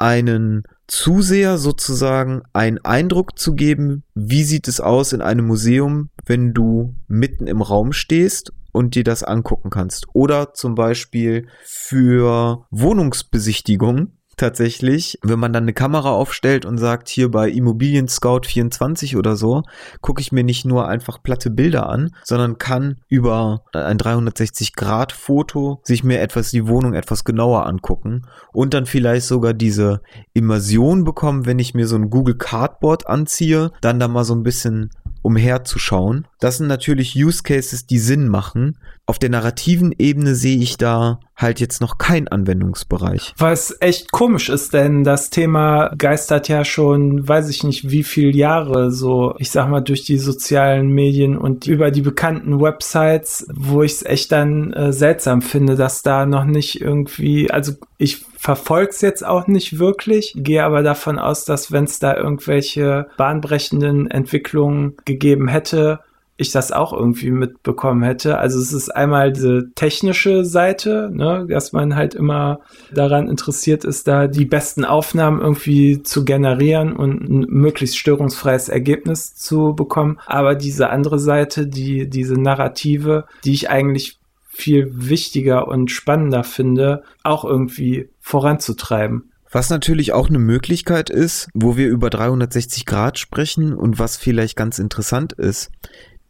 Einen 0.00 0.64
Zuseher 0.86 1.58
sozusagen 1.58 2.42
einen 2.52 2.78
Eindruck 2.84 3.38
zu 3.38 3.54
geben, 3.54 4.04
wie 4.14 4.44
sieht 4.44 4.68
es 4.68 4.80
aus 4.80 5.12
in 5.12 5.22
einem 5.22 5.46
Museum, 5.46 6.10
wenn 6.26 6.52
du 6.52 6.94
mitten 7.08 7.46
im 7.46 7.62
Raum 7.62 7.92
stehst 7.92 8.52
und 8.72 8.94
dir 8.94 9.04
das 9.04 9.22
angucken 9.22 9.70
kannst. 9.70 10.06
Oder 10.12 10.52
zum 10.52 10.74
Beispiel 10.74 11.46
für 11.64 12.66
Wohnungsbesichtigung 12.70 14.12
tatsächlich, 14.36 15.18
wenn 15.22 15.38
man 15.38 15.52
dann 15.52 15.64
eine 15.64 15.72
Kamera 15.72 16.10
aufstellt 16.10 16.64
und 16.66 16.78
sagt, 16.78 17.08
hier 17.08 17.30
bei 17.30 17.48
Immobilien 17.48 18.08
Scout 18.08 18.42
24 18.44 19.16
oder 19.16 19.36
so, 19.36 19.62
gucke 20.00 20.20
ich 20.20 20.32
mir 20.32 20.44
nicht 20.44 20.64
nur 20.64 20.88
einfach 20.88 21.22
platte 21.22 21.50
Bilder 21.50 21.88
an, 21.88 22.14
sondern 22.24 22.58
kann 22.58 22.96
über 23.08 23.64
ein 23.72 23.98
360 23.98 24.74
Grad 24.74 25.12
Foto 25.12 25.80
sich 25.84 26.04
mir 26.04 26.20
etwas 26.20 26.50
die 26.50 26.66
Wohnung 26.66 26.94
etwas 26.94 27.24
genauer 27.24 27.66
angucken 27.66 28.22
und 28.52 28.74
dann 28.74 28.86
vielleicht 28.86 29.26
sogar 29.26 29.54
diese 29.54 30.00
Immersion 30.32 31.04
bekommen, 31.04 31.46
wenn 31.46 31.58
ich 31.58 31.74
mir 31.74 31.86
so 31.86 31.96
ein 31.96 32.10
Google 32.10 32.36
Cardboard 32.36 33.06
anziehe, 33.06 33.70
dann 33.80 33.98
da 33.98 34.08
mal 34.08 34.24
so 34.24 34.34
ein 34.34 34.42
bisschen 34.42 34.90
umherzuschauen. 35.22 36.26
Das 36.44 36.58
sind 36.58 36.66
natürlich 36.66 37.16
Use 37.16 37.42
Cases, 37.42 37.86
die 37.86 37.98
Sinn 37.98 38.28
machen. 38.28 38.76
Auf 39.06 39.18
der 39.18 39.30
narrativen 39.30 39.94
Ebene 39.98 40.34
sehe 40.34 40.58
ich 40.58 40.76
da 40.76 41.18
halt 41.34 41.58
jetzt 41.58 41.80
noch 41.80 41.96
keinen 41.96 42.28
Anwendungsbereich. 42.28 43.32
Was 43.38 43.74
echt 43.80 44.12
komisch 44.12 44.50
ist, 44.50 44.74
denn 44.74 45.04
das 45.04 45.30
Thema 45.30 45.94
geistert 45.96 46.48
ja 46.48 46.66
schon, 46.66 47.26
weiß 47.26 47.48
ich 47.48 47.64
nicht, 47.64 47.90
wie 47.90 48.02
viele 48.02 48.32
Jahre 48.32 48.90
so, 48.90 49.34
ich 49.38 49.50
sag 49.50 49.70
mal, 49.70 49.80
durch 49.80 50.04
die 50.04 50.18
sozialen 50.18 50.88
Medien 50.88 51.38
und 51.38 51.66
über 51.66 51.90
die 51.90 52.02
bekannten 52.02 52.60
Websites, 52.60 53.46
wo 53.50 53.82
ich 53.82 53.92
es 53.92 54.04
echt 54.04 54.30
dann 54.30 54.74
äh, 54.74 54.92
seltsam 54.92 55.40
finde, 55.40 55.76
dass 55.76 56.02
da 56.02 56.26
noch 56.26 56.44
nicht 56.44 56.78
irgendwie, 56.78 57.50
also 57.50 57.72
ich 57.96 58.18
verfolg's 58.36 59.00
jetzt 59.00 59.24
auch 59.24 59.46
nicht 59.46 59.78
wirklich, 59.78 60.34
gehe 60.36 60.62
aber 60.62 60.82
davon 60.82 61.18
aus, 61.18 61.46
dass 61.46 61.72
wenn 61.72 61.84
es 61.84 62.00
da 62.00 62.14
irgendwelche 62.14 63.06
bahnbrechenden 63.16 64.10
Entwicklungen 64.10 64.98
gegeben 65.06 65.48
hätte, 65.48 66.00
ich 66.36 66.50
das 66.50 66.72
auch 66.72 66.92
irgendwie 66.92 67.30
mitbekommen 67.30 68.02
hätte. 68.02 68.38
Also 68.38 68.58
es 68.58 68.72
ist 68.72 68.88
einmal 68.90 69.32
diese 69.32 69.70
technische 69.74 70.44
Seite, 70.44 71.10
ne, 71.12 71.46
dass 71.48 71.72
man 71.72 71.94
halt 71.94 72.14
immer 72.14 72.60
daran 72.92 73.28
interessiert 73.28 73.84
ist, 73.84 74.08
da 74.08 74.26
die 74.26 74.44
besten 74.44 74.84
Aufnahmen 74.84 75.40
irgendwie 75.40 76.02
zu 76.02 76.24
generieren 76.24 76.94
und 76.96 77.28
ein 77.28 77.46
möglichst 77.48 77.98
störungsfreies 77.98 78.68
Ergebnis 78.68 79.36
zu 79.36 79.74
bekommen. 79.74 80.18
Aber 80.26 80.56
diese 80.56 80.90
andere 80.90 81.20
Seite, 81.20 81.68
die, 81.68 82.08
diese 82.08 82.34
Narrative, 82.34 83.26
die 83.44 83.52
ich 83.52 83.70
eigentlich 83.70 84.18
viel 84.48 84.88
wichtiger 84.92 85.68
und 85.68 85.90
spannender 85.90 86.44
finde, 86.44 87.02
auch 87.22 87.44
irgendwie 87.44 88.08
voranzutreiben. 88.20 89.30
Was 89.50 89.70
natürlich 89.70 90.12
auch 90.12 90.28
eine 90.28 90.40
Möglichkeit 90.40 91.10
ist, 91.10 91.48
wo 91.54 91.76
wir 91.76 91.88
über 91.88 92.10
360 92.10 92.86
Grad 92.86 93.20
sprechen 93.20 93.72
und 93.72 94.00
was 94.00 94.16
vielleicht 94.16 94.56
ganz 94.56 94.80
interessant 94.80 95.32
ist, 95.32 95.70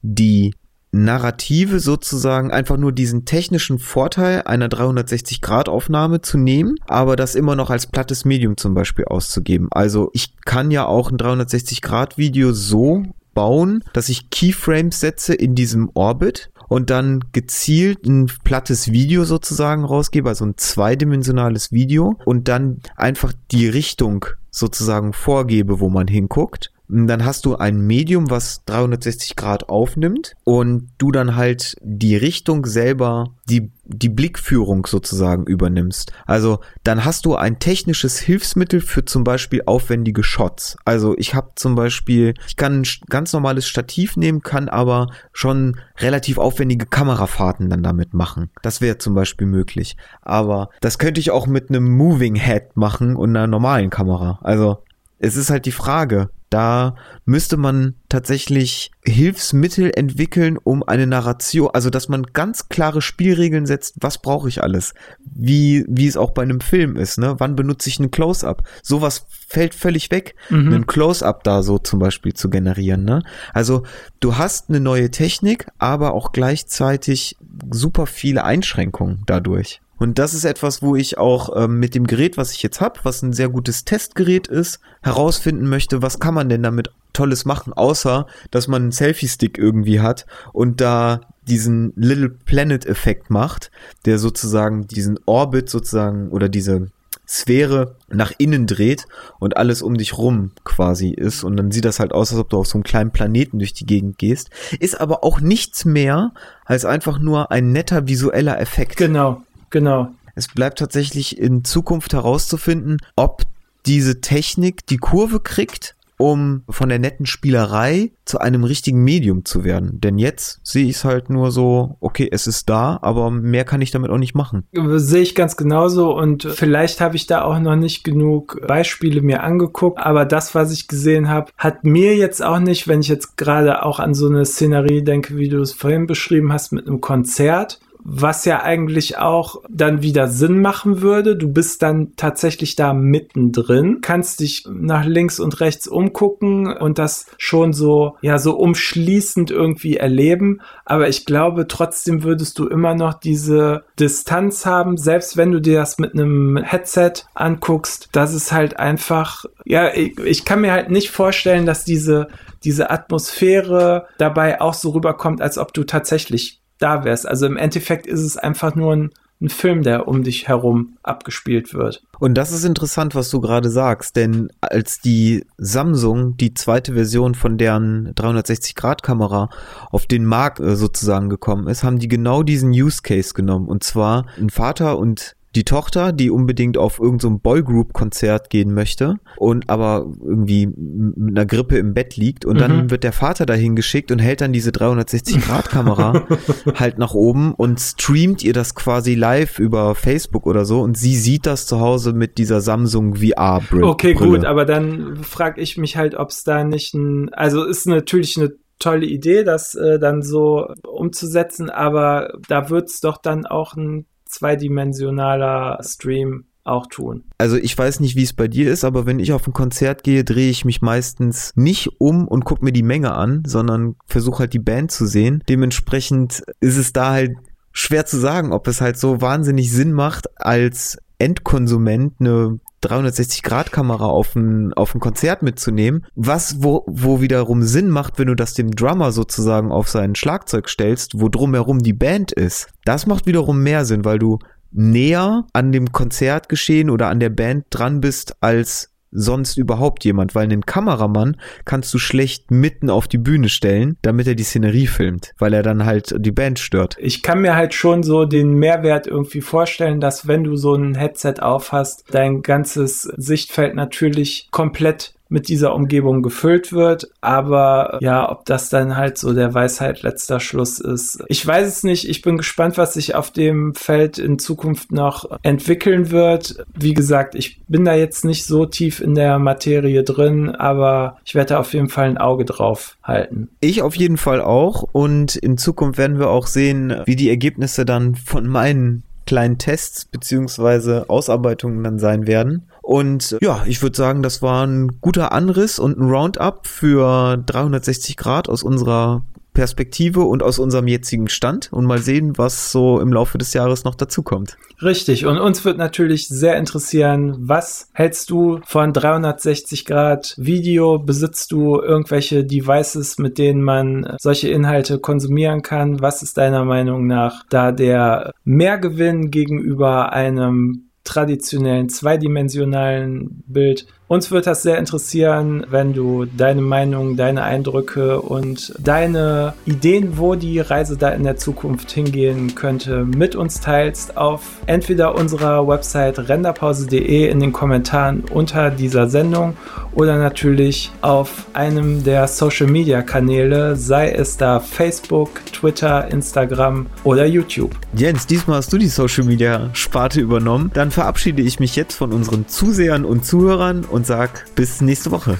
die 0.04 0.54
Narrative 0.92 1.80
sozusagen 1.80 2.52
einfach 2.52 2.76
nur 2.76 2.92
diesen 2.92 3.24
technischen 3.24 3.80
Vorteil 3.80 4.42
einer 4.42 4.68
360-Grad-Aufnahme 4.68 6.20
zu 6.20 6.38
nehmen, 6.38 6.76
aber 6.86 7.16
das 7.16 7.34
immer 7.34 7.56
noch 7.56 7.70
als 7.70 7.88
plattes 7.88 8.24
Medium 8.24 8.56
zum 8.56 8.74
Beispiel 8.74 9.06
auszugeben. 9.06 9.68
Also 9.72 10.10
ich 10.12 10.36
kann 10.44 10.70
ja 10.70 10.86
auch 10.86 11.10
ein 11.10 11.16
360-Grad-Video 11.16 12.52
so 12.52 13.02
bauen, 13.34 13.82
dass 13.92 14.08
ich 14.08 14.30
Keyframes 14.30 15.00
setze 15.00 15.34
in 15.34 15.56
diesem 15.56 15.90
Orbit 15.94 16.50
und 16.68 16.90
dann 16.90 17.24
gezielt 17.32 18.06
ein 18.06 18.30
plattes 18.44 18.92
Video 18.92 19.24
sozusagen 19.24 19.84
rausgebe, 19.84 20.28
also 20.28 20.44
ein 20.44 20.56
zweidimensionales 20.56 21.72
Video 21.72 22.16
und 22.24 22.46
dann 22.46 22.80
einfach 22.94 23.32
die 23.50 23.66
Richtung 23.68 24.26
sozusagen 24.50 25.12
vorgebe, 25.12 25.80
wo 25.80 25.88
man 25.88 26.06
hinguckt 26.06 26.70
dann 26.88 27.24
hast 27.24 27.46
du 27.46 27.56
ein 27.56 27.80
Medium, 27.80 28.30
was 28.30 28.64
360 28.66 29.36
Grad 29.36 29.68
aufnimmt 29.68 30.34
und 30.44 30.90
du 30.98 31.12
dann 31.12 31.34
halt 31.34 31.76
die 31.80 32.16
Richtung 32.16 32.66
selber, 32.66 33.34
die, 33.48 33.70
die 33.84 34.10
Blickführung 34.10 34.86
sozusagen 34.86 35.46
übernimmst. 35.46 36.12
Also 36.26 36.60
dann 36.82 37.04
hast 37.04 37.24
du 37.24 37.36
ein 37.36 37.58
technisches 37.58 38.18
Hilfsmittel 38.18 38.80
für 38.80 39.04
zum 39.04 39.24
Beispiel 39.24 39.62
aufwendige 39.64 40.22
Shots. 40.22 40.76
Also 40.84 41.16
ich 41.16 41.34
habe 41.34 41.52
zum 41.54 41.74
Beispiel, 41.74 42.34
ich 42.46 42.56
kann 42.56 42.82
ein 42.82 42.86
ganz 43.08 43.32
normales 43.32 43.66
Stativ 43.66 44.16
nehmen, 44.16 44.42
kann 44.42 44.68
aber 44.68 45.06
schon 45.32 45.80
relativ 45.98 46.36
aufwendige 46.38 46.86
Kamerafahrten 46.86 47.70
dann 47.70 47.82
damit 47.82 48.12
machen. 48.12 48.50
Das 48.62 48.80
wäre 48.80 48.98
zum 48.98 49.14
Beispiel 49.14 49.46
möglich. 49.46 49.96
Aber 50.20 50.68
das 50.80 50.98
könnte 50.98 51.20
ich 51.20 51.30
auch 51.30 51.46
mit 51.46 51.70
einem 51.70 51.90
Moving 51.90 52.34
Head 52.34 52.76
machen 52.76 53.16
und 53.16 53.30
einer 53.30 53.46
normalen 53.46 53.88
Kamera. 53.88 54.38
Also 54.42 54.82
es 55.18 55.36
ist 55.36 55.50
halt 55.50 55.64
die 55.64 55.72
Frage, 55.72 56.28
da 56.54 56.94
müsste 57.24 57.56
man 57.56 57.96
tatsächlich 58.08 58.92
Hilfsmittel 59.04 59.90
entwickeln, 59.92 60.56
um 60.62 60.84
eine 60.84 61.08
Narration, 61.08 61.70
also 61.72 61.90
dass 61.90 62.08
man 62.08 62.22
ganz 62.32 62.68
klare 62.68 63.02
Spielregeln 63.02 63.66
setzt, 63.66 63.96
was 64.00 64.18
brauche 64.18 64.48
ich 64.48 64.62
alles? 64.62 64.94
Wie, 65.24 65.84
wie 65.88 66.06
es 66.06 66.16
auch 66.16 66.30
bei 66.30 66.42
einem 66.42 66.60
Film 66.60 66.94
ist, 66.94 67.18
ne? 67.18 67.34
Wann 67.38 67.56
benutze 67.56 67.88
ich 67.88 67.98
ein 67.98 68.12
Close-Up? 68.12 68.62
Sowas 68.84 69.26
fällt 69.48 69.74
völlig 69.74 70.12
weg, 70.12 70.36
mhm. 70.48 70.68
einen 70.68 70.86
Close-Up 70.86 71.42
da 71.42 71.64
so 71.64 71.78
zum 71.78 71.98
Beispiel 71.98 72.34
zu 72.34 72.48
generieren, 72.48 73.02
ne? 73.04 73.24
Also 73.52 73.82
du 74.20 74.38
hast 74.38 74.68
eine 74.68 74.78
neue 74.78 75.10
Technik, 75.10 75.66
aber 75.78 76.14
auch 76.14 76.30
gleichzeitig 76.30 77.36
super 77.72 78.06
viele 78.06 78.44
Einschränkungen 78.44 79.24
dadurch. 79.26 79.80
Und 79.98 80.18
das 80.18 80.34
ist 80.34 80.44
etwas, 80.44 80.82
wo 80.82 80.96
ich 80.96 81.18
auch 81.18 81.54
ähm, 81.56 81.78
mit 81.78 81.94
dem 81.94 82.06
Gerät, 82.06 82.36
was 82.36 82.52
ich 82.52 82.62
jetzt 82.62 82.80
habe, 82.80 83.00
was 83.04 83.22
ein 83.22 83.32
sehr 83.32 83.48
gutes 83.48 83.84
Testgerät 83.84 84.48
ist, 84.48 84.80
herausfinden 85.02 85.68
möchte, 85.68 86.02
was 86.02 86.18
kann 86.18 86.34
man 86.34 86.48
denn 86.48 86.62
damit 86.62 86.90
Tolles 87.12 87.44
machen, 87.44 87.72
außer 87.72 88.26
dass 88.50 88.68
man 88.68 88.82
einen 88.82 88.92
Selfie-Stick 88.92 89.56
irgendwie 89.56 90.00
hat 90.00 90.26
und 90.52 90.80
da 90.80 91.20
diesen 91.46 91.92
Little 91.96 92.30
Planet-Effekt 92.30 93.30
macht, 93.30 93.70
der 94.04 94.18
sozusagen 94.18 94.86
diesen 94.86 95.18
Orbit 95.26 95.70
sozusagen 95.70 96.30
oder 96.30 96.48
diese 96.48 96.88
Sphäre 97.26 97.96
nach 98.08 98.32
innen 98.36 98.66
dreht 98.66 99.06
und 99.38 99.56
alles 99.56 99.80
um 99.80 99.94
dich 99.96 100.18
rum 100.18 100.52
quasi 100.64 101.10
ist. 101.10 101.42
Und 101.42 101.56
dann 101.56 101.70
sieht 101.70 101.84
das 101.84 102.00
halt 102.00 102.12
aus, 102.12 102.30
als 102.30 102.40
ob 102.40 102.50
du 102.50 102.58
auf 102.58 102.66
so 102.66 102.76
einem 102.76 102.84
kleinen 102.84 103.12
Planeten 103.12 103.58
durch 103.58 103.72
die 103.72 103.86
Gegend 103.86 104.18
gehst. 104.18 104.50
Ist 104.78 105.00
aber 105.00 105.24
auch 105.24 105.40
nichts 105.40 105.84
mehr 105.84 106.32
als 106.64 106.84
einfach 106.84 107.18
nur 107.18 107.50
ein 107.50 107.72
netter 107.72 108.08
visueller 108.08 108.60
Effekt. 108.60 108.96
Genau. 108.96 109.42
Genau. 109.74 110.14
Es 110.36 110.46
bleibt 110.46 110.78
tatsächlich 110.78 111.36
in 111.36 111.64
Zukunft 111.64 112.12
herauszufinden, 112.12 112.98
ob 113.16 113.42
diese 113.86 114.20
Technik 114.20 114.86
die 114.86 114.98
Kurve 114.98 115.40
kriegt, 115.40 115.96
um 116.16 116.62
von 116.68 116.88
der 116.88 117.00
netten 117.00 117.26
Spielerei 117.26 118.12
zu 118.24 118.38
einem 118.38 118.62
richtigen 118.62 119.02
Medium 119.02 119.44
zu 119.44 119.64
werden. 119.64 120.00
Denn 120.00 120.16
jetzt 120.16 120.60
sehe 120.62 120.84
ich 120.84 120.96
es 120.96 121.04
halt 121.04 121.28
nur 121.28 121.50
so, 121.50 121.96
okay, 121.98 122.28
es 122.30 122.46
ist 122.46 122.68
da, 122.68 123.00
aber 123.02 123.32
mehr 123.32 123.64
kann 123.64 123.82
ich 123.82 123.90
damit 123.90 124.12
auch 124.12 124.18
nicht 124.18 124.36
machen. 124.36 124.62
Sehe 124.72 125.22
ich 125.22 125.34
ganz 125.34 125.56
genauso 125.56 126.16
und 126.16 126.44
vielleicht 126.44 127.00
habe 127.00 127.16
ich 127.16 127.26
da 127.26 127.42
auch 127.42 127.58
noch 127.58 127.74
nicht 127.74 128.04
genug 128.04 128.64
Beispiele 128.68 129.22
mir 129.22 129.42
angeguckt, 129.42 129.98
aber 129.98 130.24
das, 130.24 130.54
was 130.54 130.70
ich 130.70 130.86
gesehen 130.86 131.28
habe, 131.28 131.50
hat 131.58 131.82
mir 131.82 132.14
jetzt 132.14 132.44
auch 132.44 132.60
nicht, 132.60 132.86
wenn 132.86 133.00
ich 133.00 133.08
jetzt 133.08 133.36
gerade 133.36 133.82
auch 133.82 133.98
an 133.98 134.14
so 134.14 134.28
eine 134.28 134.46
Szenerie 134.46 135.02
denke, 135.02 135.36
wie 135.36 135.48
du 135.48 135.60
es 135.60 135.72
vorhin 135.72 136.06
beschrieben 136.06 136.52
hast, 136.52 136.72
mit 136.72 136.86
einem 136.86 137.00
Konzert, 137.00 137.80
was 138.04 138.44
ja 138.44 138.62
eigentlich 138.62 139.16
auch 139.16 139.62
dann 139.70 140.02
wieder 140.02 140.28
Sinn 140.28 140.60
machen 140.60 141.00
würde. 141.00 141.36
Du 141.36 141.50
bist 141.50 141.82
dann 141.82 142.12
tatsächlich 142.16 142.76
da 142.76 142.92
mittendrin, 142.92 144.00
kannst 144.02 144.40
dich 144.40 144.66
nach 144.70 145.06
links 145.06 145.40
und 145.40 145.60
rechts 145.60 145.88
umgucken 145.88 146.66
und 146.66 146.98
das 146.98 147.26
schon 147.38 147.72
so, 147.72 148.16
ja, 148.20 148.38
so 148.38 148.56
umschließend 148.56 149.50
irgendwie 149.50 149.96
erleben. 149.96 150.60
Aber 150.84 151.08
ich 151.08 151.24
glaube, 151.24 151.66
trotzdem 151.66 152.22
würdest 152.22 152.58
du 152.58 152.68
immer 152.68 152.94
noch 152.94 153.14
diese 153.14 153.84
Distanz 153.98 154.66
haben, 154.66 154.98
selbst 154.98 155.38
wenn 155.38 155.50
du 155.50 155.60
dir 155.60 155.78
das 155.78 155.98
mit 155.98 156.12
einem 156.12 156.58
Headset 156.58 157.12
anguckst, 157.34 158.10
dass 158.12 158.34
es 158.34 158.52
halt 158.52 158.78
einfach, 158.78 159.46
ja, 159.64 159.94
ich, 159.94 160.18
ich 160.18 160.44
kann 160.44 160.60
mir 160.60 160.72
halt 160.72 160.90
nicht 160.90 161.10
vorstellen, 161.10 161.64
dass 161.64 161.84
diese, 161.84 162.28
diese 162.64 162.90
Atmosphäre 162.90 164.06
dabei 164.18 164.60
auch 164.60 164.74
so 164.74 164.90
rüberkommt, 164.90 165.40
als 165.40 165.56
ob 165.56 165.72
du 165.72 165.84
tatsächlich 165.84 166.60
da 166.78 167.04
wärst. 167.04 167.26
Also 167.26 167.46
im 167.46 167.56
Endeffekt 167.56 168.06
ist 168.06 168.20
es 168.20 168.36
einfach 168.36 168.74
nur 168.74 168.94
ein, 168.94 169.10
ein 169.40 169.48
Film, 169.48 169.82
der 169.82 170.08
um 170.08 170.22
dich 170.22 170.48
herum 170.48 170.96
abgespielt 171.02 171.74
wird. 171.74 172.02
Und 172.18 172.34
das 172.34 172.52
ist 172.52 172.64
interessant, 172.64 173.14
was 173.14 173.30
du 173.30 173.40
gerade 173.40 173.70
sagst, 173.70 174.16
denn 174.16 174.48
als 174.60 175.00
die 175.00 175.44
Samsung 175.58 176.36
die 176.36 176.54
zweite 176.54 176.94
Version 176.94 177.34
von 177.34 177.58
deren 177.58 178.14
360-Grad-Kamera 178.14 179.50
auf 179.90 180.06
den 180.06 180.24
Markt 180.24 180.60
äh, 180.60 180.76
sozusagen 180.76 181.28
gekommen 181.28 181.68
ist, 181.68 181.84
haben 181.84 181.98
die 181.98 182.08
genau 182.08 182.42
diesen 182.42 182.70
Use 182.70 183.02
Case 183.02 183.34
genommen. 183.34 183.68
Und 183.68 183.84
zwar 183.84 184.26
ein 184.38 184.50
Vater 184.50 184.98
und 184.98 185.36
die 185.54 185.64
Tochter, 185.64 186.12
die 186.12 186.30
unbedingt 186.30 186.76
auf 186.76 186.98
irgendein 186.98 187.20
so 187.20 187.38
Boygroup-Konzert 187.38 188.50
gehen 188.50 188.74
möchte 188.74 189.16
und 189.36 189.70
aber 189.70 190.06
irgendwie 190.20 190.66
mit 190.66 191.36
einer 191.36 191.46
Grippe 191.46 191.78
im 191.78 191.94
Bett 191.94 192.16
liegt 192.16 192.44
und 192.44 192.56
mhm. 192.56 192.60
dann 192.60 192.90
wird 192.90 193.04
der 193.04 193.12
Vater 193.12 193.46
dahin 193.46 193.76
geschickt 193.76 194.10
und 194.10 194.18
hält 194.18 194.40
dann 194.40 194.52
diese 194.52 194.70
360-Grad-Kamera 194.70 196.26
halt 196.74 196.98
nach 196.98 197.14
oben 197.14 197.54
und 197.54 197.80
streamt 197.80 198.42
ihr 198.42 198.52
das 198.52 198.74
quasi 198.74 199.14
live 199.14 199.58
über 199.58 199.94
Facebook 199.94 200.46
oder 200.46 200.64
so 200.64 200.80
und 200.80 200.96
sie 200.96 201.16
sieht 201.16 201.46
das 201.46 201.66
zu 201.66 201.80
Hause 201.80 202.12
mit 202.12 202.38
dieser 202.38 202.60
Samsung 202.60 203.16
VR-Brille. 203.16 203.86
Okay, 203.86 204.14
gut, 204.14 204.44
aber 204.44 204.64
dann 204.64 205.18
frage 205.22 205.60
ich 205.60 205.76
mich 205.76 205.96
halt, 205.96 206.14
ob 206.14 206.30
es 206.30 206.42
da 206.42 206.64
nicht 206.64 206.94
ein, 206.94 207.32
also 207.32 207.64
ist 207.64 207.86
natürlich 207.86 208.36
eine 208.36 208.52
tolle 208.78 209.06
Idee, 209.06 209.44
das 209.44 209.74
äh, 209.76 209.98
dann 209.98 210.22
so 210.22 210.66
umzusetzen, 210.82 211.70
aber 211.70 212.32
da 212.48 212.70
wird 212.70 212.88
es 212.88 213.00
doch 213.00 213.18
dann 213.18 213.46
auch 213.46 213.74
ein 213.74 214.06
zweidimensionaler 214.34 215.78
Stream 215.82 216.44
auch 216.64 216.86
tun. 216.86 217.24
Also 217.38 217.56
ich 217.56 217.76
weiß 217.76 218.00
nicht, 218.00 218.16
wie 218.16 218.22
es 218.22 218.32
bei 218.32 218.48
dir 218.48 218.70
ist, 218.72 218.84
aber 218.84 219.06
wenn 219.06 219.18
ich 219.18 219.32
auf 219.32 219.46
ein 219.46 219.52
Konzert 219.52 220.02
gehe, 220.02 220.24
drehe 220.24 220.50
ich 220.50 220.64
mich 220.64 220.80
meistens 220.80 221.52
nicht 221.54 222.00
um 222.00 222.26
und 222.26 222.44
gucke 222.44 222.64
mir 222.64 222.72
die 222.72 222.82
Menge 222.82 223.12
an, 223.12 223.42
sondern 223.46 223.96
versuche 224.06 224.40
halt 224.40 224.54
die 224.54 224.58
Band 224.58 224.90
zu 224.90 225.06
sehen. 225.06 225.42
Dementsprechend 225.48 226.42
ist 226.60 226.78
es 226.78 226.92
da 226.92 227.10
halt 227.10 227.32
schwer 227.72 228.06
zu 228.06 228.18
sagen, 228.18 228.52
ob 228.52 228.66
es 228.66 228.80
halt 228.80 228.96
so 228.96 229.20
wahnsinnig 229.20 229.70
Sinn 229.70 229.92
macht, 229.92 230.28
als 230.40 230.98
Endkonsument 231.18 232.14
eine 232.20 232.58
360-Grad-Kamera 232.84 234.06
auf 234.06 234.34
ein, 234.34 234.72
auf 234.74 234.94
ein 234.94 235.00
Konzert 235.00 235.42
mitzunehmen, 235.42 236.06
was 236.14 236.62
wo, 236.62 236.84
wo 236.86 237.20
wiederum 237.20 237.62
Sinn 237.62 237.90
macht, 237.90 238.18
wenn 238.18 238.28
du 238.28 238.34
das 238.34 238.54
dem 238.54 238.70
Drummer 238.70 239.12
sozusagen 239.12 239.72
auf 239.72 239.88
sein 239.88 240.14
Schlagzeug 240.14 240.68
stellst, 240.68 241.20
wo 241.20 241.28
drumherum 241.28 241.80
die 241.80 241.92
Band 241.92 242.32
ist. 242.32 242.68
Das 242.84 243.06
macht 243.06 243.26
wiederum 243.26 243.62
mehr 243.62 243.84
Sinn, 243.84 244.04
weil 244.04 244.18
du 244.18 244.38
näher 244.70 245.46
an 245.52 245.72
dem 245.72 245.92
Konzertgeschehen 245.92 246.90
oder 246.90 247.08
an 247.08 247.20
der 247.20 247.30
Band 247.30 247.66
dran 247.70 248.00
bist 248.00 248.36
als 248.40 248.93
sonst 249.14 249.56
überhaupt 249.56 250.04
jemand, 250.04 250.34
weil 250.34 250.44
einen 250.44 250.66
Kameramann 250.66 251.36
kannst 251.64 251.94
du 251.94 251.98
schlecht 251.98 252.50
mitten 252.50 252.90
auf 252.90 253.08
die 253.08 253.18
Bühne 253.18 253.48
stellen, 253.48 253.96
damit 254.02 254.26
er 254.26 254.34
die 254.34 254.42
Szenerie 254.42 254.86
filmt, 254.86 255.32
weil 255.38 255.54
er 255.54 255.62
dann 255.62 255.86
halt 255.86 256.14
die 256.18 256.32
Band 256.32 256.58
stört. 256.58 256.96
Ich 256.98 257.22
kann 257.22 257.40
mir 257.40 257.54
halt 257.54 257.72
schon 257.72 258.02
so 258.02 258.24
den 258.24 258.54
Mehrwert 258.54 259.06
irgendwie 259.06 259.40
vorstellen, 259.40 260.00
dass 260.00 260.26
wenn 260.28 260.44
du 260.44 260.56
so 260.56 260.74
ein 260.74 260.94
Headset 260.94 261.34
aufhast, 261.40 262.04
dein 262.10 262.42
ganzes 262.42 263.02
Sichtfeld 263.02 263.74
natürlich 263.74 264.48
komplett 264.50 265.14
mit 265.28 265.48
dieser 265.48 265.74
Umgebung 265.74 266.22
gefüllt 266.22 266.72
wird. 266.72 267.08
Aber 267.20 267.98
ja, 268.00 268.30
ob 268.30 268.44
das 268.44 268.68
dann 268.68 268.96
halt 268.96 269.18
so 269.18 269.32
der 269.32 269.54
Weisheit 269.54 270.02
letzter 270.02 270.40
Schluss 270.40 270.78
ist. 270.80 271.22
Ich 271.28 271.46
weiß 271.46 271.66
es 271.66 271.82
nicht. 271.82 272.08
Ich 272.08 272.22
bin 272.22 272.36
gespannt, 272.36 272.78
was 272.78 272.94
sich 272.94 273.14
auf 273.14 273.30
dem 273.30 273.74
Feld 273.74 274.18
in 274.18 274.38
Zukunft 274.38 274.92
noch 274.92 275.24
entwickeln 275.42 276.10
wird. 276.10 276.64
Wie 276.74 276.94
gesagt, 276.94 277.34
ich 277.34 277.60
bin 277.68 277.84
da 277.84 277.94
jetzt 277.94 278.24
nicht 278.24 278.46
so 278.46 278.66
tief 278.66 279.00
in 279.00 279.14
der 279.14 279.38
Materie 279.38 280.02
drin, 280.04 280.50
aber 280.50 281.18
ich 281.24 281.34
werde 281.34 281.54
da 281.54 281.60
auf 281.60 281.72
jeden 281.72 281.88
Fall 281.88 282.06
ein 282.06 282.18
Auge 282.18 282.44
drauf 282.44 282.96
halten. 283.02 283.48
Ich 283.60 283.82
auf 283.82 283.96
jeden 283.96 284.16
Fall 284.16 284.40
auch. 284.40 284.84
Und 284.92 285.36
in 285.36 285.58
Zukunft 285.58 285.98
werden 285.98 286.18
wir 286.18 286.30
auch 286.30 286.46
sehen, 286.46 287.02
wie 287.06 287.16
die 287.16 287.30
Ergebnisse 287.30 287.84
dann 287.84 288.14
von 288.14 288.46
meinen 288.46 289.02
kleinen 289.26 289.58
Tests 289.58 290.04
beziehungsweise 290.04 291.06
Ausarbeitungen 291.08 291.82
dann 291.82 291.98
sein 291.98 292.26
werden. 292.26 292.68
Und 292.84 293.38
ja, 293.40 293.64
ich 293.66 293.80
würde 293.82 293.96
sagen, 293.96 294.22
das 294.22 294.42
war 294.42 294.66
ein 294.66 295.00
guter 295.00 295.32
Anriss 295.32 295.78
und 295.78 295.98
ein 295.98 296.10
Roundup 296.10 296.66
für 296.66 297.38
360 297.38 298.18
Grad 298.18 298.48
aus 298.48 298.62
unserer 298.62 299.24
Perspektive 299.54 300.20
und 300.20 300.42
aus 300.42 300.58
unserem 300.58 300.88
jetzigen 300.88 301.28
Stand 301.28 301.72
und 301.72 301.86
mal 301.86 302.00
sehen, 302.00 302.36
was 302.36 302.72
so 302.72 303.00
im 303.00 303.12
Laufe 303.12 303.38
des 303.38 303.54
Jahres 303.54 303.84
noch 303.84 303.94
dazukommt. 303.94 304.58
Richtig. 304.82 305.24
Und 305.24 305.38
uns 305.38 305.64
wird 305.64 305.78
natürlich 305.78 306.28
sehr 306.28 306.58
interessieren, 306.58 307.36
was 307.38 307.88
hältst 307.94 308.28
du 308.30 308.60
von 308.66 308.92
360 308.92 309.86
Grad 309.86 310.34
Video? 310.36 310.98
Besitzt 310.98 311.52
du 311.52 311.80
irgendwelche 311.80 312.44
Devices, 312.44 313.18
mit 313.18 313.38
denen 313.38 313.62
man 313.62 314.16
solche 314.20 314.48
Inhalte 314.48 314.98
konsumieren 314.98 315.62
kann? 315.62 316.02
Was 316.02 316.22
ist 316.22 316.36
deiner 316.36 316.64
Meinung 316.64 317.06
nach 317.06 317.44
da 317.48 317.70
der 317.72 318.32
Mehrgewinn 318.44 319.30
gegenüber 319.30 320.12
einem 320.12 320.90
traditionellen 321.04 321.88
zweidimensionalen 321.88 323.44
Bild 323.46 323.86
uns 324.14 324.30
wird 324.30 324.46
das 324.46 324.62
sehr 324.62 324.78
interessieren, 324.78 325.66
wenn 325.70 325.92
du 325.92 326.24
deine 326.24 326.62
Meinung, 326.62 327.16
deine 327.16 327.42
Eindrücke 327.42 328.20
und 328.20 328.72
deine 328.78 329.54
Ideen, 329.66 330.16
wo 330.16 330.36
die 330.36 330.60
Reise 330.60 330.96
da 330.96 331.08
in 331.10 331.24
der 331.24 331.36
Zukunft 331.36 331.90
hingehen 331.90 332.54
könnte, 332.54 333.04
mit 333.04 333.34
uns 333.34 333.60
teilst 333.60 334.16
auf 334.16 334.42
entweder 334.66 335.16
unserer 335.16 335.66
Website 335.66 336.28
renderpause.de 336.28 337.28
in 337.28 337.40
den 337.40 337.52
Kommentaren 337.52 338.22
unter 338.32 338.70
dieser 338.70 339.08
Sendung 339.08 339.56
oder 339.94 340.16
natürlich 340.18 340.92
auf 341.00 341.46
einem 341.52 342.04
der 342.04 342.28
Social 342.28 342.68
Media 342.68 343.02
Kanäle, 343.02 343.76
sei 343.76 344.12
es 344.12 344.36
da 344.36 344.60
Facebook, 344.60 345.44
Twitter, 345.46 346.08
Instagram 346.10 346.86
oder 347.02 347.26
YouTube. 347.26 347.72
Jens, 347.94 348.26
diesmal 348.26 348.58
hast 348.58 348.72
du 348.72 348.78
die 348.78 348.88
Social 348.88 349.24
Media 349.24 349.70
Sparte 349.72 350.20
übernommen. 350.20 350.70
Dann 350.74 350.90
verabschiede 350.90 351.42
ich 351.42 351.60
mich 351.60 351.76
jetzt 351.76 351.94
von 351.94 352.12
unseren 352.12 352.46
Zusehern 352.48 353.04
und 353.04 353.24
Zuhörern 353.24 353.84
und 353.84 354.03
und 354.04 354.08
sage 354.08 354.40
bis 354.54 354.82
nächste 354.82 355.10
Woche. 355.12 355.38